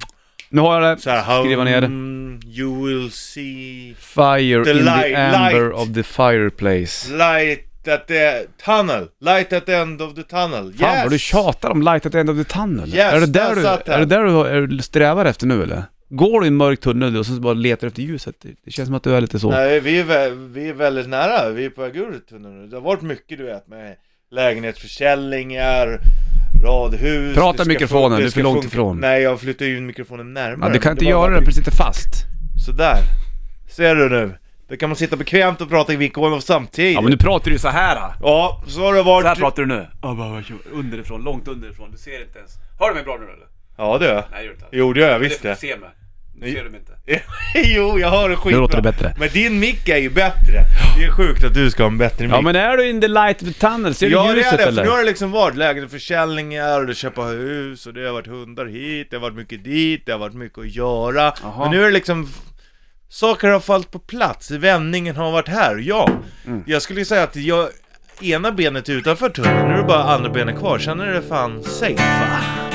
Nu 0.53 0.62
har 0.62 0.81
jag 0.81 0.98
det. 0.98 1.01
Så 1.01 1.10
här, 1.10 1.43
Skriva 1.43 1.63
ner 1.63 1.81
det. 1.81 1.88
"Hmm, 1.88 2.39
You 2.45 2.88
will 2.88 3.12
see 3.12 3.93
Fire 4.00 4.63
The 4.63 4.72
in 4.72 4.77
the 4.77 4.83
light- 4.83 5.15
amber 5.17 5.62
light. 5.69 5.74
of 5.74 5.93
the 5.93 6.03
fireplace. 6.03 7.12
light 7.12 7.88
at 7.88 8.07
the 8.07 8.39
tunnel. 8.65 9.07
Light 9.22 9.53
at 9.53 9.65
the 9.65 9.74
end 9.74 10.01
of 10.01 10.15
the 10.15 10.24
tunnel. 10.24 10.74
Fan 10.74 10.93
yes! 10.95 11.03
vad 11.03 11.12
du 11.12 11.19
tjatar 11.19 11.69
om 11.69 11.81
Light 11.81 12.05
at 12.05 12.12
the 12.12 12.19
end 12.19 12.29
of 12.29 12.38
the 12.38 12.43
tunnel. 12.53 12.89
Yes, 12.89 13.13
är, 13.13 13.19
det 13.19 13.25
där 13.25 13.55
du, 13.55 13.67
är 13.93 14.00
det 14.00 14.05
där 14.05 14.24
du 14.24 14.75
är- 14.77 14.81
strävar 14.81 15.25
efter 15.25 15.45
nu 15.48 15.63
eller? 15.63 15.83
går 16.10 16.39
du 16.41 16.45
i 16.45 16.48
en 16.48 16.55
mörk 16.55 16.79
tunnel 16.79 17.17
och 17.17 17.25
så 17.25 17.31
bara 17.33 17.53
letar 17.53 17.88
efter 17.88 18.01
ljuset? 18.01 18.36
Det- 18.65 18.72
känns 18.72 18.88
som 18.88 18.95
att 18.95 19.03
du 19.03 19.15
är 19.15 19.22
lite 19.22 19.39
så. 19.39 19.50
Nej, 19.51 19.79
vi 19.79 20.00
är, 20.00 20.29
vi 20.53 20.69
är 20.69 20.74
väldigt 20.74 21.10
nära, 21.10 21.50
vi 21.50 21.65
är 21.65 21.69
på 21.69 21.81
väg 21.81 21.95
ur 21.95 22.19
tunneln 22.29 22.62
nu. 22.62 22.67
Det 22.67 22.75
har 22.75 22.81
varit 22.81 23.01
mycket 23.01 23.38
du 23.38 23.43
vet 23.43 23.67
med 23.67 23.95
lägenhetsförsäljningar, 24.31 26.00
radhus 26.63 27.36
Prata 27.36 27.63
ska 27.63 27.74
mikrofonen, 27.74 28.20
du 28.20 28.25
är 28.25 28.29
för 28.29 28.43
långt 28.43 28.65
ifrån. 28.65 29.00
Nej, 29.00 29.22
jag 29.22 29.39
flyttar 29.39 29.65
ju 29.65 29.82
mikrofonen 29.82 30.34
närmare 30.34 30.70
Ja, 30.70 30.74
du 30.74 30.79
kan 30.79 30.91
inte 30.91 31.05
göra 31.05 31.32
det 31.32 31.38
för 31.39 31.46
det 31.46 31.53
sitter 31.53 31.72
fast. 31.72 32.25
Sådär 32.65 32.98
Ser 33.70 33.96
du 33.96 34.10
nu? 34.10 34.36
Då 34.70 34.77
kan 34.77 34.89
man 34.89 34.96
sitta 34.96 35.15
bekvämt 35.15 35.62
och 35.62 35.70
prata 35.70 35.93
i 35.93 35.98
mikrofon 35.98 36.41
samtidigt 36.41 36.93
Ja 36.93 37.01
men 37.01 37.12
nu 37.12 37.17
pratar 37.17 37.46
du 37.46 37.51
ju 37.51 37.60
så 37.60 37.67
här. 37.67 37.96
då. 37.96 38.13
Ja, 38.22 38.63
så 38.67 38.82
har 38.82 38.93
det 38.93 39.03
Så 39.03 39.13
här 39.13 39.24
varit 39.24 39.39
pratar 39.39 39.63
du 39.63 39.67
nu. 39.67 39.88
Underifrån, 40.72 41.24
långt 41.24 41.48
underifrån. 41.48 41.91
Du 41.91 41.98
ser 41.98 42.22
inte 42.22 42.39
ens. 42.39 42.51
Hör 42.79 42.89
du 42.89 42.96
mig 42.96 43.03
bra 43.03 43.17
nu 43.17 43.24
eller? 43.24 43.48
Ja 43.77 43.98
det 43.98 44.05
gör 44.05 44.15
jag 44.15 44.24
Nej 44.32 44.39
det 44.39 44.46
gör 44.46 44.50
du 44.50 44.55
inte. 44.55 44.67
Jo 44.72 44.93
det 44.93 45.00
gör 45.00 45.12
jag 45.12 45.20
visst 45.20 45.41
det. 45.41 45.50
det 45.50 45.55
Se 45.55 45.67
mig. 45.77 45.77
Nu 45.77 45.86
Nej. 45.86 46.02
Ser 46.41 46.63
du 46.63 46.69
mig 46.69 46.79
inte. 46.79 46.93
Jo, 47.55 47.99
jag 47.99 48.09
hör 48.09 48.29
det 48.29 48.35
skitbra 48.35 48.51
Nu 48.51 48.61
låter 48.61 48.75
det 48.75 48.81
bättre. 48.81 49.13
Men 49.17 49.29
din 49.29 49.59
mick 49.59 49.89
är 49.89 49.97
ju 49.97 50.09
bättre 50.09 50.63
Det 50.97 51.03
är 51.03 51.11
sjukt 51.11 51.43
att 51.43 51.53
du 51.53 51.71
ska 51.71 51.83
ha 51.83 51.87
en 51.89 51.97
bättre 51.97 52.23
mick 52.27 52.35
Ja 52.35 52.41
men 52.41 52.55
är 52.55 52.77
du 52.77 52.89
in 52.89 53.01
the 53.01 53.07
light 53.07 53.41
of 53.41 53.47
the 53.47 53.53
tunnel? 53.53 53.95
Ser 53.95 54.09
Ja 54.09 54.27
du 54.27 54.33
det 54.33 54.37
ljuset 54.37 54.53
är 54.53 54.57
det, 54.57 54.63
för 54.63 54.69
eller? 54.69 54.83
nu 54.83 54.89
har 54.89 54.97
det 54.97 55.03
liksom 55.03 55.31
varit 55.31 55.55
lägenhetsförsäljningar 55.55 56.79
och 56.79 56.87
det 56.87 56.95
köpa 56.95 57.21
hus 57.21 57.87
och 57.87 57.93
det 57.93 58.05
har 58.05 58.13
varit 58.13 58.27
hundar 58.27 58.65
hit, 58.65 59.07
det 59.09 59.15
har 59.15 59.21
varit 59.21 59.35
mycket 59.35 59.63
dit, 59.63 60.05
det 60.05 60.11
har 60.11 60.19
varit 60.19 60.35
mycket 60.35 60.59
att 60.59 60.75
göra 60.75 61.33
Jaha. 61.43 61.59
Men 61.59 61.71
nu 61.71 61.81
är 61.81 61.85
det 61.85 61.91
liksom 61.91 62.29
Saker 63.09 63.47
har 63.47 63.59
fallit 63.59 63.91
på 63.91 63.99
plats, 63.99 64.51
vändningen 64.51 65.15
har 65.15 65.31
varit 65.31 65.47
här, 65.47 65.77
ja 65.77 66.09
Mm. 66.47 66.63
Jag 66.67 66.81
skulle 66.81 67.05
säga 67.05 67.23
att 67.23 67.35
jag 67.35 67.69
Ena 68.21 68.51
benet 68.51 68.89
är 68.89 68.93
utanför 68.93 69.29
tunneln, 69.29 69.67
nu 69.67 69.73
är 69.73 69.77
det 69.77 69.83
bara 69.83 70.03
andra 70.03 70.29
benet 70.29 70.57
kvar, 70.59 70.79
sen 70.79 70.99
är 70.99 71.11
det 71.13 71.21
fan 71.21 71.63
safe 71.63 72.72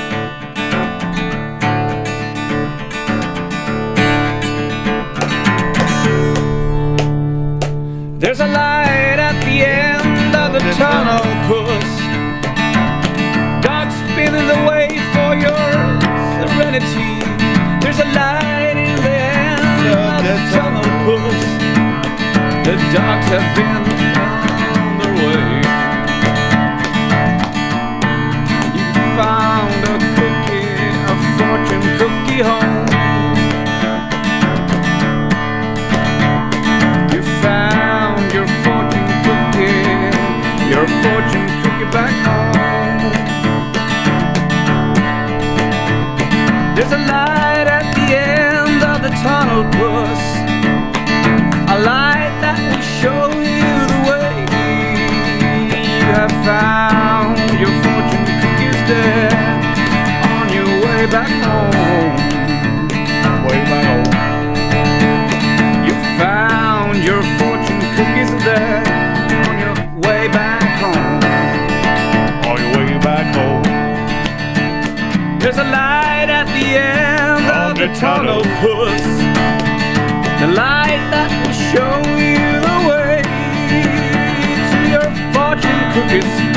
There's 8.19 8.41
a 8.41 8.49
light 8.49 9.21
at 9.23 9.39
the 9.47 9.63
end 9.63 10.35
of 10.35 10.53
the 10.53 10.59
tunnel, 10.75 11.23
puss. 11.47 11.87
God's 13.63 13.95
spinning 13.95 14.43
the 14.51 14.59
way 14.67 14.91
for 15.15 15.39
your 15.39 15.71
serenity. 16.43 17.23
There's 17.79 18.01
a 18.03 18.11
light 18.19 18.75
in 18.75 18.99
the 19.07 19.19
end 19.23 19.87
of 19.95 20.19
the 20.27 20.35
tunnel, 20.51 20.83
puss. 21.07 21.39
The 22.67 22.75
dogs 22.91 23.29
have 23.31 23.47
been 23.55 23.87
on 24.19 24.99
their 24.99 25.15
way. 25.23 25.63
You 28.75 28.83
found 29.15 29.79
a 29.79 29.95
cookie, 30.19 30.67
a 31.07 31.15
fortune 31.39 31.87
cookie 32.03 32.43
home. 32.43 32.78
Fortune 41.03 41.58
tunnel, 77.99 78.43
puss. 78.61 79.03
The 80.41 80.47
light 80.47 81.03
that 81.11 81.31
will 81.43 81.57
show 81.73 81.99
you 82.15 82.47
the 82.63 82.79
way 82.87 83.23
to 84.71 84.79
your 84.89 85.09
fortune 85.35 85.81
cookies. 85.95 86.48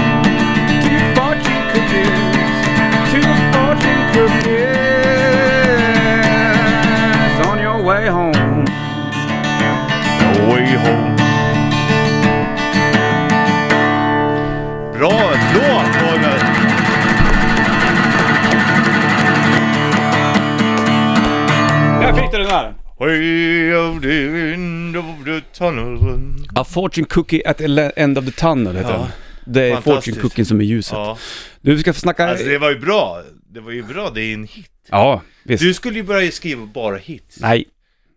Där. 22.52 22.74
Way 23.00 23.74
of 23.74 24.02
the 24.02 24.54
end 24.54 24.98
of 24.98 25.06
the 25.26 25.42
tunnel 25.58 26.20
A 26.56 26.64
fortune 26.64 27.08
cookie 27.08 27.42
at 27.46 27.58
the 27.58 27.92
end 27.96 28.18
of 28.18 28.26
the 28.26 28.32
tunnel 28.32 28.76
heter 28.76 28.90
Ja. 28.92 28.98
den. 28.98 29.08
Det 29.54 29.62
är 29.62 29.72
Fantastiskt. 29.76 30.06
fortune 30.16 30.22
cookien 30.30 30.46
som 30.46 30.60
är 30.62 30.66
ljuset. 30.66 30.94
Ja, 30.94 31.18
Du 31.62 31.78
ska 31.80 31.94
få 31.94 32.00
snacka... 32.00 32.28
alltså 32.28 32.46
det 32.46 32.58
var 32.58 32.70
ju 32.70 32.80
bra. 32.80 33.22
Det 33.54 33.60
var 33.60 33.72
ju 33.72 33.84
bra, 33.84 34.10
det 34.10 34.22
är 34.22 34.34
en 34.34 34.44
hit. 34.44 34.72
Ja, 34.90 35.22
visst. 35.44 35.64
Du 35.64 35.74
skulle 35.74 35.96
ju 35.98 36.04
börja 36.04 36.32
skriva 36.32 36.66
bara 36.66 36.98
hits. 36.98 37.38
Nej. 37.40 37.66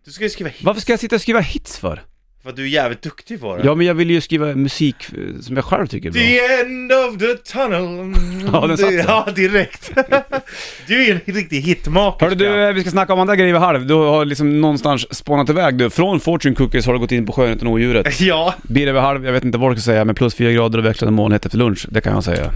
Du 0.05 0.11
ska 0.11 0.23
ju 0.23 0.29
skriva 0.29 0.49
hits. 0.49 0.63
Varför 0.63 0.81
ska 0.81 0.93
jag 0.93 0.99
sitta 0.99 1.15
och 1.15 1.21
skriva 1.21 1.39
hits 1.39 1.77
för? 1.77 2.03
För 2.45 2.49
att 2.49 2.55
du 2.55 2.63
är 2.63 2.67
jävligt 2.67 3.01
duktig 3.01 3.41
på 3.41 3.57
det. 3.57 3.63
Ja, 3.65 3.75
men 3.75 3.85
jag 3.85 3.93
vill 3.93 4.11
ju 4.11 4.21
skriva 4.21 4.45
musik 4.55 4.95
eh, 5.13 5.41
som 5.41 5.55
jag 5.55 5.65
själv 5.65 5.87
tycker 5.87 6.09
är 6.09 6.11
bra. 6.11 6.21
The 6.21 6.39
end 6.39 6.91
of 6.91 7.17
the 7.17 7.51
tunnel. 7.53 8.15
Ja, 8.53 8.67
den 8.67 8.77
satt 8.77 8.89
så. 8.89 8.95
Ja, 9.07 9.27
direkt. 9.35 9.91
du 10.87 11.01
är 11.01 11.05
ju 11.07 11.11
en 11.11 11.33
riktig 11.35 11.61
hitmakerska. 11.61 12.25
Hörru 12.25 12.35
du, 12.35 12.67
eh, 12.67 12.73
vi 12.73 12.81
ska 12.81 12.89
snacka 12.89 13.13
om 13.13 13.19
andra 13.19 13.35
grejer 13.35 13.53
vid 13.53 13.61
halv. 13.61 13.87
Du 13.87 13.93
har 13.93 14.25
liksom 14.25 14.61
någonstans 14.61 15.15
spånat 15.15 15.49
iväg 15.49 15.75
du. 15.77 15.89
Från 15.89 16.19
Fortune 16.19 16.55
Cookies 16.55 16.85
har 16.85 16.93
du 16.93 16.99
gått 16.99 17.11
in 17.11 17.25
på 17.25 17.33
Skönheten 17.33 17.67
och 17.67 17.73
odjuret. 17.73 18.19
Ja, 18.25 18.53
det 18.63 18.85
vid 18.85 18.95
halv, 18.95 19.25
jag 19.25 19.33
vet 19.33 19.43
inte 19.43 19.57
vad 19.57 19.71
du 19.71 19.75
ska 19.75 19.85
säga, 19.85 20.05
men 20.05 20.15
plus 20.15 20.35
fyra 20.35 20.51
grader 20.51 20.79
och 20.79 20.85
växlande 20.85 21.15
molnighet 21.15 21.45
efter 21.45 21.57
lunch. 21.57 21.87
Det 21.89 22.01
kan 22.01 22.13
jag 22.13 22.23
säga. 22.23 22.51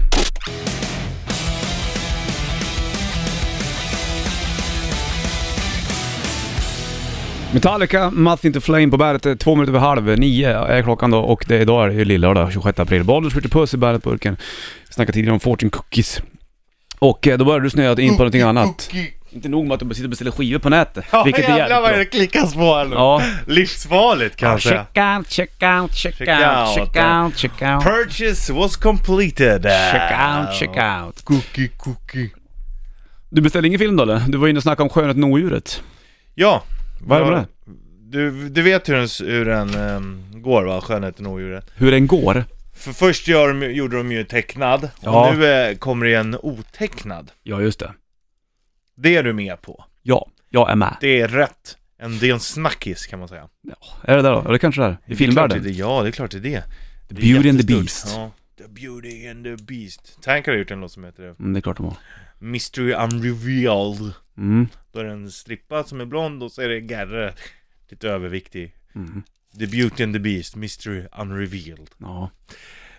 Metallica, 7.54 8.10
Moth 8.10 8.46
Into 8.46 8.60
Flame 8.60 8.88
på 8.88 8.96
bandet, 8.96 9.26
eh, 9.26 9.34
två 9.34 9.54
minuter 9.54 9.70
över 9.72 9.80
halv, 9.80 10.18
nio 10.18 10.48
är 10.58 10.82
klockan 10.82 11.10
då 11.10 11.18
och 11.18 11.44
det, 11.48 11.58
idag 11.58 11.84
är 11.84 11.88
det 11.88 11.94
ju 11.94 12.04
lillördag 12.04 12.52
26 12.52 12.78
april. 12.78 13.04
Bollnäs 13.04 13.34
skjuter 13.34 13.48
puss 13.48 13.74
i 13.74 13.76
bandetburken. 13.76 14.36
Vi 14.88 14.94
snackade 14.94 15.12
tidigare 15.14 15.32
om 15.34 15.40
Fortune 15.40 15.70
Cookies. 15.70 16.22
Och 16.98 17.26
eh, 17.26 17.38
då 17.38 17.44
började 17.44 17.64
du 17.66 17.70
snöa 17.70 18.00
in 18.00 18.12
på 18.12 18.18
någonting 18.18 18.42
annat. 18.42 18.66
Cookie. 18.66 19.06
Inte 19.32 19.48
nog 19.48 19.66
med 19.66 19.74
att 19.74 19.80
du 19.88 19.94
sitter 19.94 20.04
och 20.04 20.10
beställer 20.10 20.30
skivor 20.30 20.58
på 20.58 20.68
nätet, 20.68 21.04
Ja, 21.12 21.24
vilket 21.24 21.44
är 21.44 21.48
jävlar 21.48 21.58
jävligt 21.68 21.82
vad 21.82 21.90
bra. 21.90 21.98
det 21.98 22.04
klickas 22.04 22.54
på 22.54 22.74
här 22.76 22.84
nu. 22.84 22.94
Ja. 22.94 23.22
Livsfarligt 23.46 24.36
kan 24.36 24.50
jag 24.50 24.62
säga. 24.62 24.86
Check 24.94 25.04
out, 25.18 25.28
check 25.30 25.62
out, 25.62 25.94
check, 25.94 26.14
Check 26.16 26.28
out, 26.28 26.38
out. 26.38 26.74
check 26.94 27.04
out, 27.04 27.36
check 27.36 27.62
out. 27.62 27.82
Purchase 27.84 28.52
was 28.52 28.76
completed. 28.76 29.62
Check 29.62 30.12
out, 30.12 30.58
check 30.58 30.76
out. 30.76 31.24
Cookie, 31.24 31.68
cookie. 31.76 32.30
Du 33.30 33.40
beställde 33.40 33.68
ingen 33.68 33.78
film 33.78 33.96
då 33.96 34.02
eller? 34.02 34.22
Du 34.28 34.38
var 34.38 34.48
inne 34.48 34.56
och 34.56 34.62
snackade 34.62 34.82
om 34.82 34.88
Skönheten 34.88 35.24
och 35.24 35.30
odjuret. 35.30 35.82
Ja. 36.34 36.62
Vad 37.00 37.20
är 37.20 37.24
det 37.24 37.30
med 37.30 37.40
det? 37.40 37.46
Du, 38.18 38.48
du 38.48 38.62
vet 38.62 38.88
hur 38.88 38.94
den, 38.94 39.08
hur 39.30 39.44
den 39.44 39.74
ehm, 39.74 40.24
går 40.42 40.64
va, 40.64 40.80
Skönheten 40.80 41.26
och 41.26 41.32
odjuret? 41.32 41.70
Hur 41.74 41.90
den 41.90 42.06
går? 42.06 42.44
För 42.74 42.92
först 42.92 43.28
gör 43.28 43.52
de, 43.54 43.66
gjorde 43.72 43.96
de 43.96 44.12
ju 44.12 44.24
tecknad, 44.24 44.90
Ja. 45.02 45.28
och 45.30 45.36
nu 45.36 45.46
eh, 45.46 45.76
kommer 45.76 46.06
det 46.06 46.14
en 46.14 46.36
otecknad. 46.42 47.30
Ja, 47.42 47.60
just 47.62 47.80
det. 47.80 47.92
Det 48.96 49.16
är 49.16 49.22
du 49.22 49.32
med 49.32 49.62
på. 49.62 49.84
Ja, 50.02 50.30
jag 50.48 50.70
är 50.70 50.76
med. 50.76 50.96
Det 51.00 51.20
är 51.20 51.28
rätt. 51.28 51.76
En, 51.98 52.18
det 52.18 52.28
är 52.28 52.32
en 52.34 52.40
snackis 52.40 53.06
kan 53.06 53.18
man 53.18 53.28
säga. 53.28 53.48
Ja, 53.62 53.76
är 54.02 54.16
det 54.16 54.22
där 54.22 54.32
då? 54.32 54.42
Ja, 54.46 54.52
det 54.52 54.58
kanske 54.58 54.80
det 54.80 54.86
är. 54.86 54.90
I 54.92 54.96
Det 55.06 55.12
är 55.12 55.16
filmvärlden. 55.16 55.50
klart 55.50 55.62
det 55.64 55.68
är 55.70 55.72
det. 55.72 55.78
Ja, 55.78 56.02
det 56.02 56.08
är 56.08 56.12
klart 56.12 56.30
det 56.30 56.38
är 56.38 56.40
det. 56.40 56.60
The 57.08 57.14
Det 57.14 57.20
är 57.22 57.32
Beauty 57.32 57.48
and 57.50 57.58
the 57.68 57.72
jättestort. 57.74 57.82
Beast. 57.84 58.08
Ja. 58.16 58.30
The 58.58 58.68
Beauty 58.68 59.28
and 59.28 59.44
the 59.44 59.56
Beast. 59.64 60.18
Tank 60.22 60.46
har 60.46 60.54
gjort 60.54 60.70
en 60.70 60.80
låt 60.80 60.92
som 60.92 61.04
heter 61.04 61.22
det. 61.22 61.34
Mm, 61.38 61.52
det 61.52 61.58
är 61.58 61.60
klart 61.60 61.76
de 61.76 61.86
har. 61.86 61.96
Mystery 62.38 62.92
Unrevealed. 62.92 64.12
Mm. 64.40 64.68
Då 64.92 65.00
är 65.00 65.04
det 65.04 65.10
en 65.10 65.30
strippa 65.30 65.84
som 65.84 66.00
är 66.00 66.04
blond 66.04 66.42
och 66.42 66.52
så 66.52 66.62
är 66.62 66.68
det 66.68 66.78
Gerre, 66.78 67.32
lite 67.90 68.08
överviktig. 68.08 68.74
Mm. 68.94 69.22
The 69.58 69.66
Beauty 69.66 70.04
and 70.04 70.14
the 70.14 70.18
Beast, 70.18 70.56
Mystery 70.56 71.04
Unrevealed. 71.18 71.90
Ja. 71.98 72.30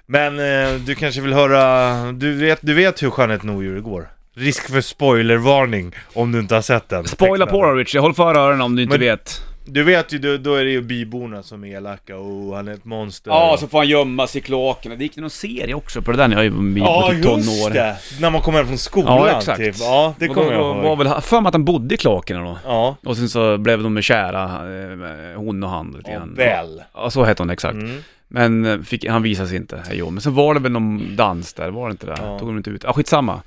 Men 0.06 0.39
eh, 0.39 0.80
du 0.86 0.95
kanske 0.95 1.21
vill 1.21 1.34
höra, 1.34 2.12
du 2.12 2.34
vet, 2.36 2.60
du 2.62 2.73
vet 2.73 3.04
hur 3.04 3.10
Skönheten 3.10 3.49
och 3.49 3.56
odjuret 3.56 3.84
går? 3.84 4.08
Risk 4.34 4.69
för 4.71 4.82
spoilervarning 4.82 5.95
om 6.13 6.32
du 6.32 6.39
inte 6.39 6.56
har 6.56 6.62
sett 6.62 6.89
den. 6.89 7.06
Spoila 7.08 7.45
på 7.47 7.63
då 7.63 7.73
Richie, 7.73 8.01
håll 8.01 8.13
för 8.13 8.36
öronen 8.36 8.62
om 8.62 8.75
du 8.75 8.84
inte 8.84 8.97
Men- 8.97 9.08
vet. 9.08 9.41
Du 9.65 9.84
vet 9.84 10.13
ju, 10.13 10.17
då, 10.17 10.38
då 10.38 10.56
är 10.56 10.63
det 10.65 10.71
ju 10.71 10.82
byborna 10.82 11.43
som 11.43 11.63
är 11.63 11.67
elaka 11.78 12.17
och 12.17 12.56
han 12.56 12.67
är 12.67 12.74
ett 12.74 12.86
monster. 12.86 13.32
Ja, 13.32 13.58
så 13.60 13.67
får 13.67 13.78
han 13.78 13.88
gömma 13.88 14.28
sig 14.28 14.39
i 14.39 14.43
kloakerna. 14.43 14.95
Det 14.95 15.04
gick 15.04 15.17
någon 15.17 15.30
serie 15.30 15.74
också 15.74 16.02
på 16.02 16.12
det 16.12 16.17
där 16.17 16.28
när 16.28 16.43
jag 16.43 16.52
var 16.52 16.80
Ja, 16.80 17.02
på 17.08 17.13
typ 17.15 17.26
just 17.26 17.50
tonår. 17.62 17.69
det! 17.69 17.95
När 18.19 18.30
man 18.30 18.41
kommer 18.41 18.58
hem 18.58 18.67
från 18.67 18.78
skolan 18.78 19.17
Ja, 19.17 19.38
exakt. 19.38 19.60
typ. 19.60 19.76
Ja, 19.80 20.13
det 20.19 20.28
kommer 20.28 20.52
jag 20.52 20.62
ihåg. 20.62 20.84
var 20.84 20.95
väl 20.95 21.21
för 21.21 21.41
mig 21.41 21.47
att 21.47 21.54
han 21.54 21.65
bodde 21.65 21.95
i 21.95 21.97
kloakerna 21.97 22.43
då. 22.43 22.58
Ja, 22.65 22.95
Och 23.06 23.17
sen 23.17 23.30
så 23.30 23.58
blev 23.58 23.84
de 23.84 24.02
kära, 24.02 24.43
eh, 24.43 25.38
hon 25.39 25.63
och 25.63 25.69
han 25.69 25.91
lite 25.97 26.12
grann. 26.12 26.34
Bell. 26.36 26.84
Ja, 26.93 27.10
så 27.10 27.24
hette 27.24 27.43
hon 27.43 27.50
exakt. 27.50 27.74
Mm. 27.74 28.04
Men 28.28 28.65
eh, 28.65 28.80
fick, 28.80 29.06
han 29.06 29.24
visade 29.24 29.47
sig 29.47 29.58
inte, 29.58 29.84
hej 29.88 30.02
Men 30.12 30.21
sen 30.21 30.36
var 30.36 30.54
det 30.54 30.60
väl 30.60 30.71
någon 30.71 31.15
dans 31.15 31.54
där, 31.54 31.69
var 31.69 31.88
det 31.88 31.91
inte 31.91 32.06
det? 32.06 32.15
Ja. 32.21 32.39
Tog 32.39 32.50
de 32.50 32.58
inte 32.58 32.69
ut? 32.69 32.84
Ja, 32.84 32.93
skitsamma. 32.93 33.41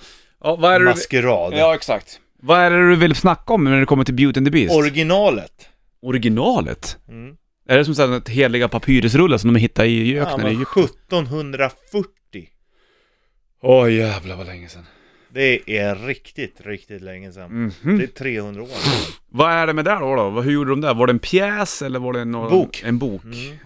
Ja, 0.45 0.57
vad 0.57 0.75
är 0.75 0.79
det 0.79 0.85
du... 0.85 0.91
Maskerad. 0.91 1.55
Ja, 1.57 1.75
exakt. 1.75 2.21
Vad 2.43 2.59
är 2.61 2.71
det 2.71 2.89
du 2.89 2.97
vill 2.97 3.15
snacka 3.15 3.55
om 3.55 3.65
när 3.65 3.81
det 3.81 3.87
kommer 3.87 4.05
till 4.05 4.15
Beauty 4.15 4.39
and 4.41 4.47
the 4.47 4.51
Beast? 4.51 4.75
Originalet. 4.77 5.53
Originalet? 6.09 6.99
Mm. 7.09 7.37
Är 7.69 7.79
det 7.79 7.85
som 7.85 7.95
sådär 7.95 8.17
ett 8.17 8.29
heliga 8.29 8.69
papyrusrullar 8.69 9.39
som 9.39 9.53
de 9.55 9.61
hittade 9.61 9.89
i 9.89 10.15
Ja, 10.17 10.23
öknen 10.23 10.41
i 10.41 10.43
men 10.43 10.53
Egypten? 10.57 10.85
1740. 10.85 12.49
Åh 13.63 13.93
jävlar 13.95 14.37
vad 14.37 14.47
länge 14.47 14.69
sedan. 14.69 14.85
Det 15.33 15.79
är 15.79 15.95
riktigt, 15.97 16.61
riktigt 16.67 17.03
länge 17.03 17.33
sedan. 17.33 17.73
Mhm. 17.85 17.99
Det 17.99 18.05
är 18.05 18.09
300 18.09 18.63
år. 18.63 18.69
Vad 19.29 19.53
är 19.53 19.67
det 19.67 19.73
med 19.73 19.85
det 19.85 19.95
då, 20.01 20.15
då? 20.17 20.31
Vad- 20.31 20.45
Hur 20.45 20.53
gjorde 20.53 20.71
de 20.71 20.81
där? 20.81 20.95
Var 20.95 21.07
det 21.07 21.13
en 21.13 21.19
pjäs 21.19 21.83
eller 21.83 21.99
var 21.99 22.13
det 22.13 22.25
någon... 22.25 22.51
Bok. 22.51 22.83
En 22.85 22.99
bok? 22.99 23.25
Mm. 23.25 23.57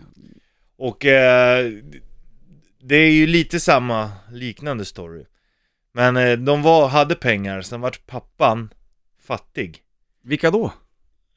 Och 0.79 1.05
eh, 1.05 1.71
det 2.83 2.97
är 2.97 3.11
ju 3.11 3.27
lite 3.27 3.61
samma 3.61 4.11
liknande 4.33 4.85
story. 4.85 5.25
Men 5.95 6.17
eh, 6.17 6.33
de 6.33 6.63
var, 6.63 6.89
hade 6.89 7.15
pengar, 7.15 7.63
sen 7.63 7.81
vart 7.81 8.07
pappan 8.07 8.69
fattig. 9.27 9.79
Vilka 10.25 10.51
då? 10.51 10.73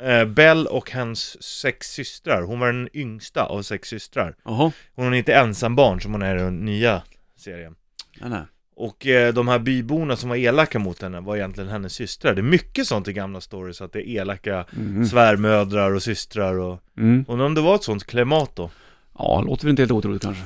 Eh, 0.02 0.26
Bell 0.26 0.68
och 0.68 0.92
hans 0.92 1.44
sex 1.44 1.92
systrar, 1.92 2.42
hon 2.42 2.60
var 2.60 2.68
den 2.68 2.90
yngsta 2.94 3.44
av 3.44 3.62
sex 3.62 3.90
systrar. 3.90 4.36
Jaha. 4.46 4.72
Hon 4.96 5.14
är 5.14 5.18
inte 5.18 5.34
ensambarn 5.34 6.02
som 6.02 6.12
hon 6.12 6.22
är 6.22 6.36
i 6.36 6.40
den 6.40 6.66
nya 6.66 7.02
serien. 7.38 7.76
Nej, 8.22 8.30
nej. 8.30 8.42
Och 8.76 9.08
eh, 9.08 9.34
de 9.34 9.48
här 9.48 9.60
byborna 9.60 10.16
som 10.16 10.30
var 10.30 10.36
elaka 10.36 10.80
mot 10.80 11.02
henne 11.02 11.20
var 11.20 11.36
egentligen 11.36 11.70
hennes 11.70 11.94
systrar. 11.94 12.34
Det 12.36 12.42
är 12.42 12.44
mycket 12.44 12.88
sånt 12.88 13.08
i 13.08 13.14
gamla 13.14 13.42
stories, 13.42 13.82
att 13.82 13.94
det 13.94 14.10
är 14.10 14.22
elaka 14.22 14.66
Mhm. 14.72 15.06
svärmödrar 15.06 15.92
och 15.96 16.04
systrar 16.04 16.60
och... 16.60 16.80
Mm. 16.98 17.26
Och 17.28 17.40
om 17.40 17.54
det 17.54 17.62
var 17.62 17.76
ett 17.76 17.84
sånt 17.84 18.04
klimat 18.06 18.56
då? 18.56 18.70
Ja, 19.18 19.42
låter 19.48 19.64
väl 19.64 19.70
inte 19.70 19.82
helt 19.82 19.92
otroligt 19.92 20.22
kanske? 20.22 20.44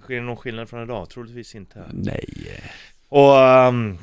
Sker 0.00 0.14
det 0.14 0.20
någon 0.20 0.36
skillnad 0.36 0.68
från 0.68 0.82
idag? 0.82 1.10
Troligtvis 1.10 1.54
inte. 1.54 1.84
Nej. 1.92 2.60
Och 3.08 3.38
ehm, 3.38 3.98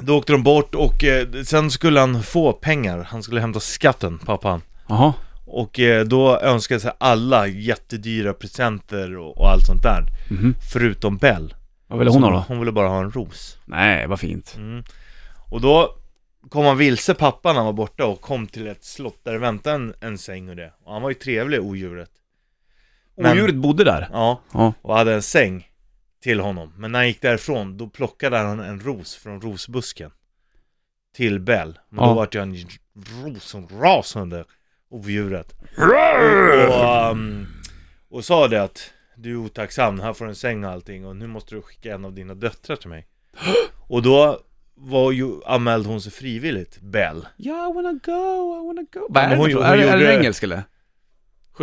då 0.00 0.16
åkte 0.18 0.32
de 0.32 0.42
bort 0.42 0.74
och 0.74 1.04
eh, 1.04 1.28
sen 1.44 1.70
skulle 1.70 2.00
han 2.00 2.22
få 2.22 2.52
pengar. 2.52 3.02
Han 3.10 3.22
skulle 3.22 3.40
hämta 3.40 3.60
skatten, 3.60 4.18
pappan. 4.18 4.62
Jaha. 4.88 5.12
Och 5.46 5.80
eh, 5.80 6.04
då 6.04 6.38
önskade 6.40 6.80
sig 6.80 6.92
alla 6.98 7.46
jättedyra 7.46 8.32
presenter 8.32 9.16
och, 9.16 9.38
och 9.38 9.50
allt 9.50 9.66
sånt 9.66 9.82
där. 9.82 10.06
Mhm. 10.30 10.54
Förutom 10.72 11.16
Bell. 11.16 11.54
Vad 11.86 11.98
ville 11.98 12.10
hon 12.10 12.22
ha 12.22 12.30
då? 12.30 12.44
Hon 12.48 12.58
ville 12.58 12.72
bara 12.72 12.88
ha 12.88 12.98
en 13.00 13.10
ros. 13.10 13.58
Nej, 13.64 14.06
vad 14.06 14.20
fint. 14.20 14.54
Mm. 14.56 14.84
Och 15.50 15.60
då 15.60 15.94
kom 16.48 16.64
han 16.66 16.76
vilse 16.78 17.14
pappan 17.14 17.54
när 17.54 17.60
han 17.60 17.66
var 17.66 17.72
borta 17.72 18.06
och 18.06 18.20
kom 18.20 18.46
till 18.46 18.66
ett 18.66 18.84
slott 18.84 19.20
där 19.24 19.32
det 19.32 19.38
väntade 19.38 19.76
en, 19.76 19.94
en 20.00 20.18
säng 20.18 20.48
och 20.48 20.56
det. 20.56 20.72
Och 20.84 20.92
han 20.92 21.02
var 21.02 21.10
ju 21.10 21.14
trevlig, 21.14 21.60
odjuret. 21.60 22.10
Men- 23.16 23.32
Odjuret 23.32 23.54
bodde 23.54 23.84
där? 23.84 24.08
Ja, 24.12 24.40
Ja. 24.52 24.72
och 24.82 24.96
hade 24.96 25.14
en 25.14 25.22
säng 25.22 25.68
till 26.26 26.40
honom. 26.40 26.72
Men 26.76 26.92
när 26.92 26.98
han 26.98 27.08
gick 27.08 27.22
därifrån, 27.22 27.76
då 27.76 27.88
plockade 27.88 28.38
han 28.38 28.60
en 28.60 28.80
ros 28.80 29.14
från 29.16 29.40
rosbusken. 29.40 30.10
Till 31.16 31.40
Bell. 31.40 31.78
Men 31.88 32.04
Ja. 32.04 32.08
då 32.10 32.14
vart 32.14 32.34
jag 32.34 32.42
en 32.42 32.56
rosenrasande 33.24 34.44
odjuret. 34.90 35.54
Och, 35.78 36.80
och, 36.80 37.10
um, 37.10 37.46
och 38.10 38.24
sa 38.24 38.48
det 38.48 38.62
att 38.62 38.90
du 39.16 39.30
är 39.32 39.36
otacksam, 39.36 40.00
här 40.00 40.12
får 40.12 40.24
du 40.24 40.28
en 40.28 40.34
säng 40.34 40.64
och 40.64 40.70
allting 40.70 41.06
och 41.06 41.16
nu 41.16 41.26
måste 41.26 41.54
du 41.54 41.62
skicka 41.62 41.94
en 41.94 42.04
av 42.04 42.12
dina 42.12 42.34
döttrar 42.34 42.76
till 42.76 42.88
mig. 42.88 43.06
Och 43.88 44.02
då 44.02 44.40
var 44.74 45.12
ju, 45.12 45.44
anmälde 45.44 45.88
hon 45.88 46.00
sig 46.00 46.12
frivilligt, 46.12 46.80
Bell. 46.80 47.26
Yeah, 47.38 47.70
I 47.70 47.72
wanna 47.74 47.92
go, 47.92 48.62
I 48.62 48.66
wanna 48.66 48.82
go. 48.82 49.00
Ja, 49.00 49.06
Vad 49.08 49.22
är 49.24 49.28
men 49.28 49.38
det 49.38 49.44
hon- 49.44 49.52
hon 49.54 49.62
Är 49.64 49.76
det- 49.76 49.82
är 49.82 49.96
det 49.96 50.02
gjorde- 50.02 50.16
engelsk 50.18 50.42
eller? 50.42 50.62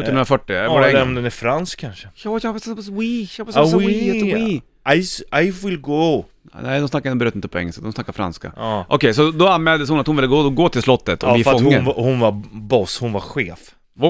1740? 0.01 0.55
Ja, 0.55 0.73
var 0.73 0.81
det 0.81 0.89
eller 0.89 1.01
om 1.01 1.15
den 1.15 1.25
är 1.25 1.29
fransk 1.29 1.79
kanske. 1.79 2.07
Ja, 2.15 2.39
jag 2.41 2.49
hoppas 2.49 2.67
jag 2.67 2.79
att 2.79 2.87
oui. 2.89 3.27
we, 3.37 4.61
we. 4.85 5.41
I, 5.41 5.51
will 5.51 5.79
go. 5.79 6.25
Nej, 6.63 6.79
de 6.79 6.87
snackar, 6.87 7.09
de 7.09 7.17
bröt 7.17 7.35
inte 7.35 7.47
på 7.47 7.59
engelska, 7.59 7.81
de 7.81 7.93
snackar 7.93 8.13
franska. 8.13 8.53
Ja. 8.55 8.85
Okej, 8.89 9.13
så 9.13 9.31
då 9.31 9.47
anmäldes 9.47 9.89
hon 9.89 9.99
att 9.99 10.07
hon 10.07 10.15
ville 10.15 10.27
gå, 10.27 10.49
gå 10.49 10.69
till 10.69 10.81
slottet 10.81 11.23
och 11.23 11.29
Ja, 11.29 11.33
bli 11.33 11.43
för 11.43 11.51
att 11.51 11.61
fången. 11.61 11.85
hon, 11.85 11.95
var- 11.95 12.03
hon 12.03 12.19
var 12.19 12.31
boss, 12.51 12.99
hon 12.99 13.11
var 13.11 13.19
chef. 13.19 13.59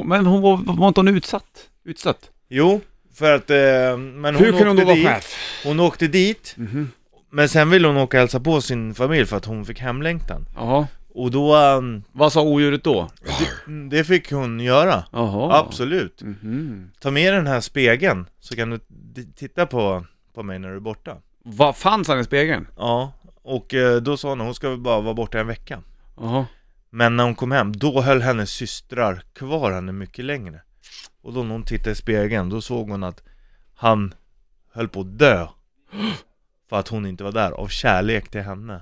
Men 0.06 0.26
hon 0.26 0.42
var, 0.42 0.58
var 0.58 0.88
inte 0.88 1.00
hon 1.00 1.08
utsatt? 1.08 1.44
Utsatt? 1.86 2.18
Jo, 2.50 2.82
för 3.16 3.36
att, 3.36 3.50
eh, 3.50 3.58
men 3.98 4.36
hon 4.36 4.44
Hur 4.46 4.52
kunde 4.52 4.68
hon 4.68 4.76
då 4.76 4.84
vara 4.86 4.96
dit, 4.96 5.08
chef? 5.08 5.36
hon 5.66 5.80
åkte 5.80 6.08
dit, 6.08 6.54
Mhm. 6.58 6.92
men 7.32 7.50
sen 7.50 7.70
ville 7.70 7.88
hon 7.88 7.98
åka 7.98 8.18
och 8.18 8.20
hälsa 8.22 8.40
på 8.40 8.62
sin 8.62 8.94
familj 8.94 9.26
för 9.26 9.38
att 9.38 9.46
hon 9.46 9.66
fick 9.66 9.80
hemlängtan. 9.80 10.46
Jaha. 10.56 10.88
Och 11.16 11.32
då, 11.32 11.56
ehm, 11.56 12.04
Vad 12.12 12.34
sa 12.34 12.42
odjuret 12.42 12.84
då? 12.84 13.10
det, 13.66 13.98
det 13.98 14.04
fick 14.04 14.32
hon 14.32 14.60
göra. 14.60 15.04
Jaha. 15.12 15.60
Absolut. 15.60 16.22
Mhm. 16.22 16.92
Ta 17.00 17.12
med 17.12 17.34
den 17.34 17.48
här 17.48 17.62
spegeln, 17.62 18.26
så 18.40 18.56
kan 18.56 18.70
du 18.70 18.80
titta 19.36 19.66
på, 19.66 20.06
på 20.34 20.44
mig 20.44 20.60
när 20.60 20.70
du 20.70 20.76
är 20.76 20.80
borta. 20.80 21.18
Vad 21.44 21.76
fanns 21.78 22.08
han 22.08 22.20
i 22.20 22.24
spegeln? 22.24 22.68
Ja, 22.78 23.14
och 23.42 23.74
eh, 23.74 24.02
då 24.02 24.18
sa 24.18 24.30
hon 24.30 24.42
att 24.42 24.46
hon 24.48 24.56
ska 24.56 24.70
väl 24.70 24.80
bara 24.80 25.02
vara 25.02 25.14
borta 25.14 25.40
en 25.40 25.48
vecka. 25.48 25.80
Jaha. 26.18 26.46
Men 26.90 27.16
när 27.16 27.24
hon 27.24 27.36
kom 27.36 27.52
hem, 27.52 27.72
då 27.76 28.02
höll 28.02 28.22
hennes 28.22 28.50
systrar 28.52 29.24
kvar 29.34 29.72
henne 29.72 29.92
mycket 29.92 30.26
längre. 30.26 30.62
Och 31.22 31.34
då 31.34 31.44
när 31.44 31.52
hon 31.52 31.64
tittade 31.64 31.92
i 31.92 31.96
spegeln, 31.96 32.50
då 32.50 32.62
såg 32.62 32.90
hon 32.90 33.04
att 33.04 33.24
han 33.76 34.14
höll 34.74 34.88
på 34.88 35.00
att 35.02 35.18
dö. 35.20 35.48
För 36.70 36.80
att 36.80 36.88
hon 36.88 37.06
inte 37.06 37.24
var 37.24 37.32
där, 37.32 37.52
av 37.52 37.68
kärlek 37.68 38.30
till 38.32 38.42
henne. 38.42 38.82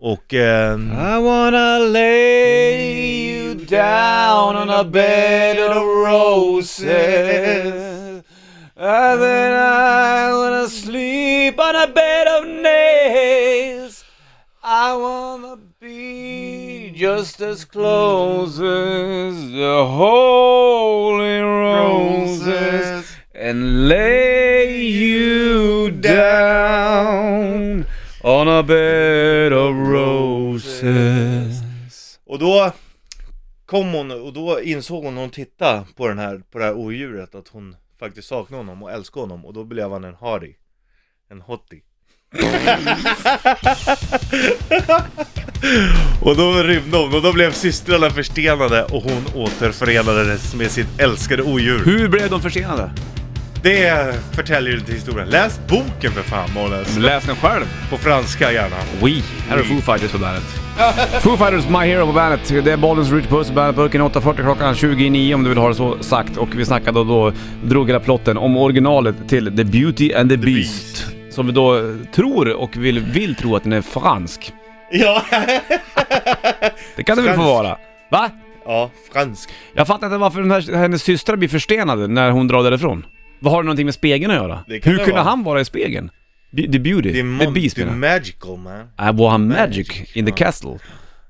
Och... 0.00 0.34
Eh, 0.34 0.74
I 0.74 1.18
wanna 1.18 1.78
lay 1.78 3.32
you 3.32 3.54
down 3.54 4.54
on 4.56 4.70
a 4.70 4.84
bed 4.84 5.58
of 5.58 5.82
roses. 5.82 6.84
And 8.76 9.20
then 9.20 9.52
I 9.54 10.32
wanna 10.32 10.68
sleep 10.68 11.58
on 11.58 11.74
a 11.74 11.88
bed 11.88 12.28
of 12.28 12.46
nails. 12.46 14.04
I 14.62 14.94
wanna 14.94 15.56
be 15.80 16.92
just 16.94 17.40
as 17.40 17.64
close 17.64 18.60
as 18.60 19.50
the 19.50 19.84
holy 19.86 21.40
roses 21.40 23.18
And 23.34 23.88
lay 23.88 24.82
you 24.82 25.90
down 25.90 27.86
on 28.22 28.48
a 28.48 28.62
bed 28.64 29.52
of 29.52 29.57
roses 30.58 32.20
och 32.26 32.38
då 32.38 32.72
kom 33.66 33.92
hon, 33.92 34.10
och 34.10 34.32
då 34.32 34.60
insåg 34.60 35.04
hon 35.04 35.14
när 35.14 35.20
hon 35.20 35.30
tittade 35.30 35.84
på, 35.96 36.08
den 36.08 36.18
här, 36.18 36.42
på 36.50 36.58
det 36.58 36.64
här 36.64 36.74
odjuret 36.74 37.34
att 37.34 37.48
hon 37.48 37.76
faktiskt 37.98 38.28
saknade 38.28 38.62
honom 38.62 38.82
och 38.82 38.92
älskade 38.92 39.22
honom. 39.22 39.46
Och 39.46 39.52
då 39.52 39.64
blev 39.64 39.92
han 39.92 40.04
en 40.04 40.14
hardy. 40.14 40.54
En 41.30 41.40
hottie. 41.40 41.80
och 46.22 46.36
då 46.36 46.62
rymde 46.62 46.98
hon 46.98 47.14
och 47.14 47.22
då 47.22 47.32
blev 47.32 47.52
systrarna 47.52 48.10
förstenade 48.10 48.84
och 48.84 49.02
hon 49.02 49.26
återförenades 49.34 50.54
med 50.54 50.70
sitt 50.70 51.00
älskade 51.00 51.42
odjur. 51.42 51.84
Hur 51.84 52.08
blev 52.08 52.30
de 52.30 52.42
försenade? 52.42 52.92
Det 53.68 54.14
förtäljer 54.32 54.76
inte 54.78 54.92
historien. 54.92 55.28
Läs 55.28 55.60
boken 55.68 56.12
för 56.12 56.22
fan 56.22 56.48
Månes. 56.54 56.98
Läs 56.98 57.24
den 57.24 57.36
själv. 57.36 57.64
På 57.90 57.96
franska 57.96 58.52
gärna. 58.52 58.76
We. 59.02 59.22
Här 59.48 59.58
är 59.58 59.62
Foo 59.62 59.80
Fighters 59.80 60.12
på 60.12 60.18
bandet. 60.18 60.42
Foo 61.22 61.36
Fighters, 61.36 61.68
My 61.68 61.78
Hero 61.78 62.06
på 62.06 62.12
bandet. 62.12 62.64
Det 62.64 62.72
är 62.72 62.76
Bollens 62.76 63.12
Rich 63.12 63.26
Puss, 63.26 63.50
bandet-burken 63.50 64.02
8.40 64.02 64.42
klockan 64.42 64.74
29 64.74 65.34
om 65.34 65.42
du 65.42 65.48
vill 65.48 65.58
ha 65.58 65.68
det 65.68 65.74
så 65.74 66.02
sagt. 66.02 66.36
Och 66.36 66.48
vi 66.56 66.64
snackade 66.64 67.04
då, 67.04 67.32
drog 67.64 67.86
hela 67.86 68.00
plotten 68.00 68.38
om 68.38 68.56
originalet 68.56 69.28
till 69.28 69.56
The 69.56 69.64
Beauty 69.64 70.14
and 70.14 70.30
the, 70.30 70.36
Beast. 70.36 71.06
Som 71.30 71.46
vi 71.46 71.52
då 71.52 71.94
tror 72.14 72.52
och 72.52 72.76
vill, 72.76 73.00
vill 73.00 73.34
tro 73.34 73.56
att 73.56 73.62
den 73.62 73.72
är 73.72 73.82
fransk. 73.82 74.52
Ja, 74.90 75.22
Det 76.96 77.02
kan 77.02 77.16
det 77.16 77.22
väl 77.22 77.36
få 77.36 77.42
vara? 77.42 77.78
Va? 78.10 78.30
ja 78.66 78.90
fransk. 79.12 79.50
Jag 79.74 79.86
fattar 79.86 80.06
inte 80.06 80.18
varför 80.18 80.40
den 80.40 80.50
här, 80.50 80.76
hennes 80.76 81.02
systrar 81.02 81.36
blir 81.36 81.48
förstenade 81.48 82.06
när 82.06 82.30
hon 82.30 82.48
drar 82.48 82.62
därifrån. 82.62 83.04
Vad 83.40 83.52
har 83.52 83.62
det 83.62 83.66
någonting 83.66 83.84
med 83.86 83.94
spegeln 83.94 84.30
att 84.30 84.36
göra? 84.36 84.64
Det 84.68 84.80
kan 84.80 84.92
Hur 84.92 84.98
det 84.98 85.04
kunde 85.04 85.20
vara. 85.20 85.30
han 85.30 85.44
vara 85.44 85.60
i 85.60 85.64
spegeln? 85.64 86.10
Be- 86.50 86.72
The 86.72 86.78
Beauty? 86.78 87.12
Det 87.12 87.20
är, 87.20 87.44
The 87.46 87.50
Beast 87.52 87.78
är 87.78 87.84
menar 87.86 88.08
jag. 88.08 88.14
magical 88.18 88.56
man. 88.58 88.80
Äh, 89.08 89.12
var 89.12 89.30
han 89.30 89.48
magic, 89.48 89.88
Magic, 89.88 90.16
in 90.16 90.24
the 90.26 90.30
ja. 90.30 90.36
castle? 90.36 90.78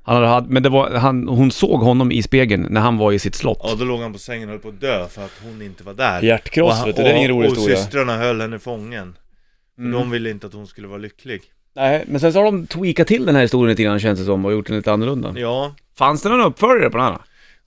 Han 0.03 0.15
hade, 0.17 0.27
haft- 0.29 0.47
men 0.51 0.63
det 0.63 0.69
var, 0.69 0.91
han, 0.91 1.29
hon 1.29 1.51
såg 1.51 1.81
honom 1.81 2.13
i 2.13 2.23
spegeln 2.23 2.67
när 2.71 2.81
han 2.81 2.97
var 2.99 3.13
i 3.13 3.19
sitt 3.19 3.35
slott. 3.35 3.61
Ja, 3.63 3.75
då 3.79 3.85
låg 3.85 4.01
han 4.01 4.13
på 4.13 4.19
sängen 4.19 4.49
och 4.49 4.53
höll 4.53 4.61
på 4.63 4.69
att 4.69 4.81
dö 4.81 5.09
för 5.09 5.25
att 5.25 5.41
hon 5.45 5.63
inte 5.63 5.85
var 5.85 5.95
där. 5.95 6.23
Hjärtkross, 6.23 6.75
han- 6.79 6.87
vet 6.87 6.97
du, 6.97 7.03
det 7.03 7.11
är 7.11 7.15
ingen 7.17 7.31
rolig 7.31 7.51
och, 7.51 7.57
historia. 7.57 7.77
Och 7.77 7.83
systrarna 7.83 8.17
höll 8.17 8.41
henne 8.41 8.59
fången. 8.59 9.17
För 9.77 9.83
Mm. 9.83 9.93
de 10.01 10.11
ville 10.11 10.31
inte 10.31 10.47
att 10.47 10.53
hon 10.53 10.67
skulle 10.67 10.87
vara 10.89 10.99
lycklig. 10.99 11.41
Nej, 11.77 12.05
men 12.07 12.21
sen 12.21 12.33
så 12.33 12.39
har 12.39 12.45
de 12.45 12.67
tweakat 12.67 13.07
till 13.07 13.27
den 13.27 13.35
här 13.35 13.43
historien 13.43 13.71
lite 13.71 13.83
grann 13.83 14.01
känns 14.01 14.19
det 14.19 14.25
som 14.25 14.45
och 14.45 14.53
gjort 14.53 14.67
den 14.67 14.77
lite 14.77 14.93
annorlunda. 14.93 15.33
Ja, 15.37 15.75
Fanns 15.99 16.23
det 16.23 16.29
någon 16.29 16.41
uppföljare 16.41 16.91
på 16.91 16.97
den 16.99 17.07
här? 17.07 17.19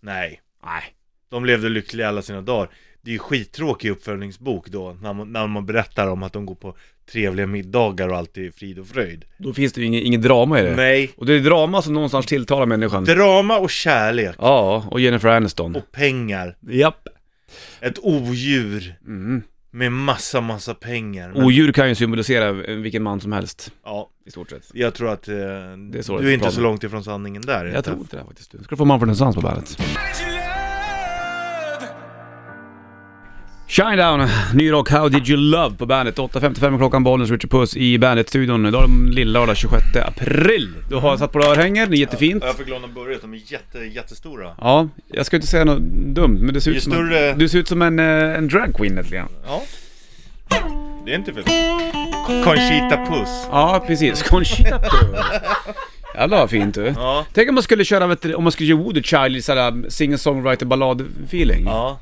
nej. 0.01 0.41
Nej. 0.65 0.83
De 1.31 1.45
levde 1.45 1.69
lyckliga 1.69 2.07
alla 2.07 2.21
sina 2.21 2.41
dagar. 2.41 2.69
Det 3.01 3.09
är 3.11 3.13
ju 3.13 3.19
skittråkig 3.19 3.89
uppföljningsbok 3.89 4.69
då, 4.69 4.97
när 5.01 5.13
man, 5.13 5.31
när 5.33 5.47
man 5.47 5.65
berättar 5.65 6.07
om 6.07 6.23
att 6.23 6.33
de 6.33 6.45
går 6.45 6.55
på 6.55 6.75
trevliga 7.11 7.47
middagar 7.47 8.07
och 8.09 8.17
allt 8.17 8.37
är 8.37 8.51
frid 8.51 8.79
och 8.79 8.87
fröjd. 8.87 9.25
Då 9.37 9.53
finns 9.53 9.73
det 9.73 9.81
ju 9.81 9.87
inget, 9.87 10.03
inget 10.03 10.21
drama 10.21 10.59
i 10.59 10.63
det. 10.63 10.75
Nej, 10.75 11.11
Och 11.17 11.25
det 11.25 11.33
är 11.33 11.39
drama 11.39 11.81
som 11.81 11.93
någonstans 11.93 12.25
tilltalar 12.25 12.65
människan. 12.65 13.03
drama 13.05 13.57
och 13.57 13.69
kärlek 13.69 14.35
Ja, 14.39 14.85
och 14.91 14.99
Jennifer 14.99 15.29
Aniston. 15.29 15.75
och 15.75 15.91
pengar. 15.91 16.55
Japp. 16.69 17.07
Ett 17.79 17.99
odjur 18.01 18.95
Mm. 19.07 19.41
med 19.71 19.91
massa, 19.91 20.41
massa 20.41 20.73
pengar. 20.73 21.31
Men, 21.33 21.43
Odjur 21.43 21.71
kan 21.71 21.89
ju 21.89 21.95
symbolisera 21.95 22.51
vilken 22.51 23.03
man 23.03 23.21
som 23.21 23.31
helst, 23.31 23.71
ja, 23.83 24.09
i 24.25 24.31
stort 24.31 24.49
sett. 24.49 24.63
jag 24.73 24.93
tror 24.93 25.09
att 25.09 25.27
eh, 25.27 25.35
är 25.35 26.01
så 26.01 26.17
det 26.17 26.23
du 26.23 26.29
är 26.29 26.33
inte 26.33 26.51
så 26.51 26.61
långt 26.61 26.83
ifrån 26.83 27.03
sanningen 27.03 27.41
där. 27.41 27.65
Jag 27.65 27.85
tror 27.85 27.97
inte 27.97 28.17
det 28.17 28.23
faktiskt. 28.25 28.51
Du 28.51 28.63
ska 28.63 28.75
få 28.75 28.85
Mumford 28.85 29.15
Sons 29.17 29.35
på 29.35 29.41
bandet. 29.41 29.77
Shinedown, 33.71 34.27
ny 34.53 34.71
rock, 34.71 34.89
How 34.91 35.09
Did 35.09 35.29
You 35.29 35.37
Love 35.37 35.75
på 35.77 35.85
bandet. 35.85 36.17
8.55 36.17 36.77
klockan, 36.77 37.03
Bollnäs, 37.03 37.29
Richard 37.31 37.51
Puss 37.51 37.77
i 37.77 37.97
Bandet-studion. 37.99 38.65
Idag 38.65 38.83
är 38.83 38.87
det 38.87 39.11
lillördag 39.15 39.57
26 39.57 39.83
april. 39.95 40.73
Du 40.89 40.95
har 40.95 41.17
satt 41.17 41.31
på 41.31 41.39
dig 41.39 41.49
örhängen, 41.49 41.89
det 41.91 41.97
är 41.97 41.99
jättefint. 41.99 42.43
Ja, 42.43 42.47
Jag 42.47 42.55
fick 42.57 42.69
låna 42.69 42.87
börjat, 42.87 43.21
de 43.21 43.33
är 43.33 43.37
jätte, 43.51 43.77
jättestora. 43.79 44.47
Ja, 44.57 44.87
jag 45.07 45.25
ska 45.25 45.35
inte 45.35 45.47
säga 45.47 45.63
något 45.65 45.81
dumt, 46.15 46.39
men 46.41 46.53
det 46.53 46.61
ser 46.61 46.71
ut 46.71 46.83
som, 46.83 46.93
större- 46.93 47.31
en, 47.31 47.37
du 47.37 47.49
ser 47.49 47.59
ut 47.59 47.67
som 47.67 47.81
en, 47.81 47.99
eh, 47.99 48.05
en 48.37 48.47
dragqueen 48.47 48.95
lite 48.95 49.15
grann. 49.15 49.29
Ja. 49.47 49.61
Det 51.05 51.11
är 51.11 51.15
inte 51.15 51.33
fel. 51.33 51.43
Conchita 52.43 53.05
Puss. 53.09 53.29
Ja, 53.51 53.83
precis. 53.87 54.23
Conchita 54.29 54.79
Puss. 54.79 55.19
Jävlar 56.15 56.37
vad 56.39 56.49
fint 56.49 56.75
du. 56.75 56.93
Ja. 56.97 57.25
Tänk 57.33 57.49
om 57.49 57.55
man 57.55 57.63
skulle 57.63 57.85
köra, 57.85 58.07
vet 58.07 58.21
du, 58.21 58.33
om 58.33 58.43
man 58.43 58.51
skulle 58.51 58.69
göra 58.69 58.79
Woody 58.81 59.03
Child 59.03 59.35
i 59.35 59.41
sådär 59.41 59.71
singer-songwriter 59.89 60.65
ballad-feeling. 60.65 61.63
Ja. 61.65 61.99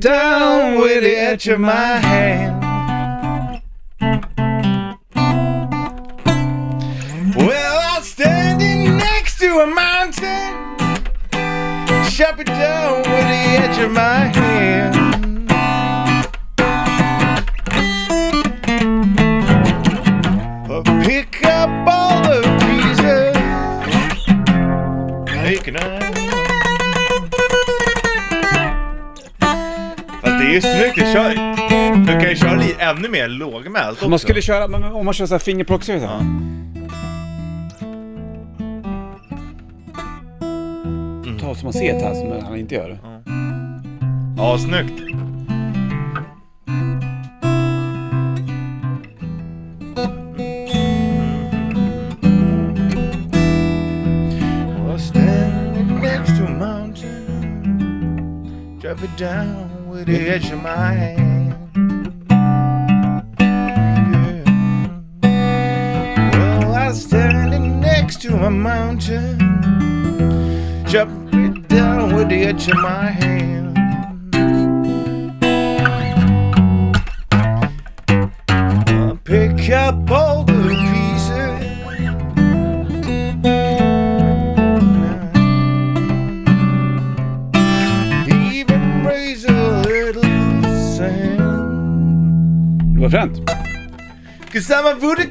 Down 0.00 0.80
with 0.80 1.02
the 1.02 1.16
edge 1.16 1.48
of 1.48 1.60
my 1.60 1.72
hand. 1.72 2.65
Ännu 32.96 33.08
mer 33.08 33.28
lågmält 33.28 33.98
också. 33.98 34.08
Man 34.08 34.18
skulle 34.18 34.42
köra, 34.42 34.68
men 34.68 34.84
om 34.84 35.04
man 35.04 35.14
kör 35.14 35.26
såhär 35.26 35.38
fingerplocksare 35.38 35.98
så 36.00 36.04
Ja. 36.04 36.20
Ta 41.40 41.54
som 41.54 41.64
man 41.66 41.72
ser 41.72 41.92
det 41.92 42.04
här 42.04 42.14
som 42.14 42.44
han 42.46 42.56
inte 42.58 42.74
gör. 42.74 42.98
Ja, 44.36 44.58
snyggt. 44.58 45.02
Was 54.88 55.08
standing 55.08 56.00
next 56.00 56.36
to 56.38 56.44
a 56.44 56.48
mountain, 56.50 57.16
drop 58.80 59.02
it 59.04 59.16
down 59.18 59.90
with 59.90 60.06
the 60.06 60.28
edge 60.28 60.52
of 60.52 60.62
my 60.62 60.94
hand. 60.94 61.35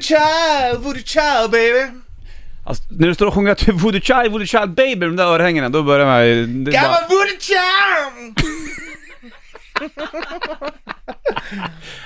Child, 0.06 0.82
voodoo 0.84 1.02
child 1.02 1.50
baby. 1.50 1.86
Alltså, 2.66 2.84
när 2.90 3.08
du 3.08 3.14
står 3.14 3.26
och 3.26 3.34
sjunger 3.34 3.52
att 3.52 3.58
du 3.58 3.72
är 3.72 3.76
Voodoo 3.76 4.00
Child, 4.00 4.32
Voodoo 4.32 4.46
Child 4.46 4.70
Baby, 4.74 5.06
de 5.06 5.16
där 5.16 5.24
örhängena, 5.26 5.68
då 5.68 5.82
börjar 5.82 6.06
man 6.06 6.26
ju... 6.26 6.46
det 6.46 6.76
är 6.76 6.82
I'm 6.82 6.82
bara- 6.82 7.08
voodoo 7.08 7.40
child! 7.40 8.40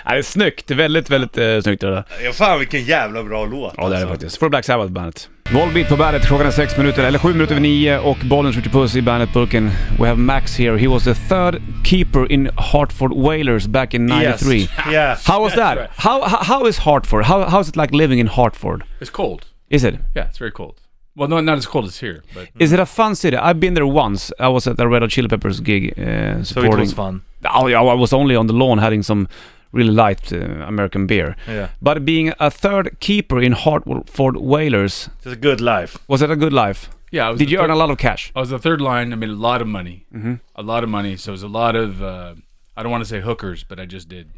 Ja, 0.05 0.13
det 0.13 0.19
är 0.19 0.23
snyggt. 0.23 0.67
Det 0.67 0.75
är 0.75 0.77
väldigt, 0.77 1.11
väldigt 1.11 1.39
eh, 1.39 1.61
snyggt 1.61 1.81
det 1.81 1.91
där. 1.91 2.05
Ja 2.25 2.33
fan 2.33 2.59
vilken 2.59 2.85
jävla 2.85 3.23
bra 3.23 3.45
låt 3.45 3.75
Ja, 3.77 3.83
det 3.83 3.87
är 3.87 3.91
det 3.91 3.97
alltså. 3.97 4.09
faktiskt. 4.09 4.39
Får 4.39 4.49
Black 4.49 4.65
Sabbath 4.65 4.91
bandet. 4.93 5.29
Volbeat 5.55 5.89
på 5.89 5.97
bandet, 5.97 6.27
klockan 6.27 6.47
är 6.47 6.51
sex 6.51 6.77
minuter, 6.77 7.05
eller 7.05 7.19
sju 7.19 7.33
minuter 7.33 7.53
över 7.53 7.61
nio 7.63 7.99
och 7.99 8.17
bollen 8.17 8.53
skjuter 8.53 8.71
puss 8.71 8.97
i 8.97 9.03
bandet-burken. 9.03 9.71
We 9.99 10.09
have 10.09 10.21
Max 10.21 10.57
here. 10.59 10.79
He 10.79 10.89
was 10.89 11.05
the 11.05 11.15
third 11.15 11.63
keeper 11.85 12.33
in 12.33 12.51
Hartford 12.57 13.13
Whalers 13.13 13.67
back 13.67 13.95
in 13.95 14.07
93. 14.07 14.57
Yes. 14.59 14.71
yes. 14.93 15.27
How 15.27 15.43
was 15.43 15.55
that? 15.55 15.79
right. 15.79 15.91
How, 15.97 16.23
how 16.29 16.45
how 16.45 16.67
is 16.69 16.79
Hartford? 16.79 17.25
How 17.25 17.49
how's 17.49 17.69
it 17.69 17.77
like 17.77 17.97
living 17.97 18.19
in 18.21 18.27
Hartford? 18.27 18.83
It's 19.01 19.11
cold. 19.13 19.41
Is 19.69 19.85
it? 19.85 19.95
Yeah, 20.17 20.29
it's 20.29 20.39
very 20.39 20.53
cold. 20.53 20.75
Well, 21.17 21.29
no, 21.29 21.41
not 21.41 21.59
as 21.59 21.67
cold 21.67 21.85
as 21.85 22.01
here, 22.01 22.23
but 22.35 22.49
Is 22.59 22.73
it 22.73 22.81
a 22.81 22.87
fun 22.87 23.15
city? 23.15 23.37
I've 23.37 23.59
been 23.61 23.75
there 23.75 23.87
once. 23.87 24.33
I 24.39 24.49
was 24.49 24.67
at 24.69 24.81
a 24.81 24.87
Red 24.89 25.03
Hot 25.03 25.11
Chili 25.11 25.29
Peppers 25.29 25.61
gig 25.61 25.85
uh, 25.99 26.03
So 26.03 26.41
it 26.41 26.45
supporting. 26.47 26.81
was 26.81 26.93
fun. 26.93 27.21
Oh, 27.45 27.67
yeah, 27.69 27.81
I 27.83 27.95
was 27.95 28.13
only 28.13 28.37
on 28.37 28.47
the 28.47 28.53
lawn 28.53 28.79
having 28.79 29.03
some 29.03 29.27
really 29.73 29.91
light 29.93 30.33
uh, 30.33 30.37
American 30.67 31.07
beer. 31.07 31.37
Yeah. 31.47 31.69
But 31.81 32.05
being 32.05 32.33
a 32.39 32.51
third 32.51 32.99
keeper 33.01 33.41
in 33.41 33.53
Hartford 33.53 34.37
Whalers, 34.37 35.09
It's 35.19 35.27
a 35.27 35.37
good 35.37 35.61
life. 35.61 35.97
was 36.09 36.23
it 36.23 36.31
a 36.31 36.37
good 36.37 36.53
life? 36.53 36.89
yeah, 37.13 37.27
I 37.27 37.31
was 37.31 37.39
Did 37.39 37.49
the 37.49 37.53
you 37.53 37.59
earn 37.61 37.71
a 37.71 37.77
lot 37.77 37.91
of 37.91 37.99
cash? 37.99 38.33
I 38.37 38.41
was 38.41 38.51
the 38.51 38.59
third 38.59 38.81
line. 38.81 39.13
I 39.13 39.17
made 39.17 39.31
a 39.31 39.43
lot 39.51 39.61
of 39.63 39.69
money. 39.69 40.07
Mm-hmm. 40.15 40.35
A 40.55 40.63
lot 40.63 40.85
of 40.85 40.91
money. 40.91 41.17
So 41.17 41.31
it 41.33 41.37
was 41.39 41.43
a 41.43 41.49
lot 41.49 41.75
of. 41.77 42.01
Uh, 42.03 42.35
I 42.77 42.83
don't 42.83 42.93
want 42.93 43.03
to 43.05 43.09
say 43.09 43.21
hookers, 43.21 43.65
but 43.65 43.79
I 43.81 43.85
just 43.87 44.09
did. 44.09 44.31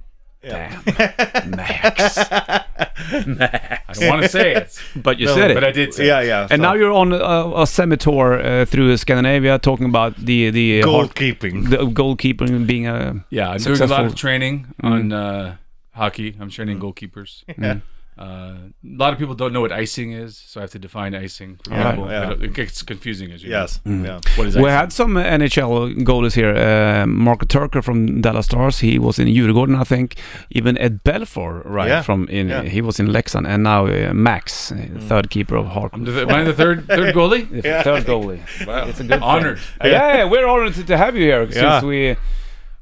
Max. 0.44 2.18
I 2.30 3.92
don't 3.94 4.08
want 4.08 4.22
to 4.22 4.28
say 4.28 4.54
it, 4.54 4.78
But 4.96 5.18
you 5.18 5.26
No, 5.26 5.34
said 5.34 5.50
it. 5.50 5.54
but 5.54 5.64
I 5.64 5.70
did 5.72 5.94
say. 5.94 6.06
Yeah, 6.06 6.20
it. 6.20 6.26
yeah. 6.26 6.40
Yeah. 6.42 6.48
And 6.50 6.62
now 6.62 6.74
you're 6.74 6.92
on 6.92 7.12
a, 7.12 7.62
a 7.62 7.66
semi-tour 7.66 8.40
uh, 8.40 8.64
through 8.64 8.96
Scandinavia 8.96 9.58
talking 9.58 9.86
about 9.86 10.16
the 10.16 10.50
the 10.50 10.80
Hart- 10.82 11.14
goalkeeping. 11.14 11.70
the 11.70 11.76
goalkeeping 11.78 12.66
being 12.66 12.86
a 12.86 13.24
Yeah, 13.30 13.50
I'm 13.50 13.58
doing 13.58 13.80
a 13.80 13.86
lot 13.86 14.04
of 14.04 14.14
training 14.14 14.66
on 14.82 15.12
uh, 15.12 15.56
hockey. 15.92 16.36
I'm 16.40 16.50
training 16.50 16.78
goalkeepers. 16.80 17.44
Yeah. 17.58 17.78
Uh, 18.18 18.24
a 18.24 18.72
lot 18.84 19.12
of 19.14 19.18
people 19.18 19.34
don't 19.34 19.54
know 19.54 19.62
what 19.62 19.72
icing 19.72 20.12
is, 20.12 20.36
so 20.36 20.60
I 20.60 20.64
have 20.64 20.70
to 20.72 20.78
define 20.78 21.14
icing. 21.14 21.58
For 21.64 21.70
Yeah, 21.72 21.90
people. 21.92 22.10
yeah. 22.10 22.32
It 22.46 22.52
gets 22.52 22.82
confusing 22.82 23.32
as 23.32 23.42
you 23.42 23.50
Yes. 23.50 23.80
Mm. 23.86 24.04
Yeah. 24.04 24.10
know. 24.10 24.20
What 24.36 24.46
is 24.48 24.56
We 24.56 24.68
had 24.70 24.92
some 24.92 25.14
NHL 25.16 25.94
goalies 26.04 26.34
here. 26.34 26.54
Uh, 26.54 27.06
Marco 27.06 27.46
Turker 27.46 27.82
from 27.82 28.20
Dallas 28.20 28.44
Stars. 28.46 28.80
He 28.80 28.98
was 28.98 29.18
in 29.18 29.28
Djurgården, 29.28 29.80
I 29.80 29.84
think. 29.84 30.16
Even 30.50 30.76
Ed 30.76 31.02
Belfour, 31.04 31.62
right? 31.64 31.88
Yeah, 31.88 32.02
From 32.02 32.28
in 32.28 32.48
yeah. 32.50 32.62
he 32.64 32.82
was 32.82 33.00
in 33.00 33.06
Leksand, 33.08 33.46
and 33.48 33.62
now 33.62 33.86
uh, 33.86 34.12
Max, 34.12 34.70
uh, 34.72 34.76
third 35.08 35.30
keeper 35.30 35.56
of 35.56 35.66
I'm 35.94 36.04
the, 36.04 36.26
I 36.28 36.44
the 36.44 36.52
third 36.52 36.86
third 36.86 37.14
goalie? 37.18 37.48
The 37.62 37.82
Third 37.82 38.04
goalie. 38.04 38.40
Wow, 38.66 38.88
It's 38.88 39.00
a 39.00 39.04
good 39.04 39.22
honored. 39.22 39.58
Yeah, 39.82 40.16
yeah, 40.16 40.24
we're 40.30 40.46
honored 40.46 40.74
to, 40.74 40.84
to 40.84 40.96
have 40.98 41.16
you 41.16 41.22
here 41.24 41.44
since 41.50 41.56
Yeah. 41.56 41.82
we. 41.82 42.10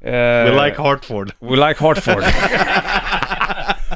Uh, 0.03 0.49
We 0.49 0.55
like 0.57 0.75
Hartford. 0.75 1.33
we 1.39 1.55
like 1.57 1.77
Hartford. 1.77 2.23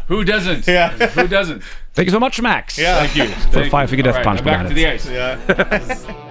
Who 0.08 0.24
doesn't? 0.24 0.68
Yeah. 0.68 0.90
Who 0.90 1.28
doesn't? 1.28 1.64
Thank 1.94 2.06
you 2.08 2.12
so 2.12 2.20
much, 2.20 2.42
Max. 2.42 2.78
Yeah. 2.78 3.00
Thank 3.00 3.16
you. 3.16 3.26
För 3.26 3.60
Thank 3.60 3.72
Five 3.72 3.82
you. 3.82 3.88
Finger 3.88 4.04
Death 4.04 4.18
All 4.18 4.24
right, 4.24 4.26
Punch 4.26 4.40
på 4.40 4.46
back 4.46 4.68
to 4.68 4.74
the 4.74 4.96
ice. 4.96 5.10
Yeah. 5.10 6.16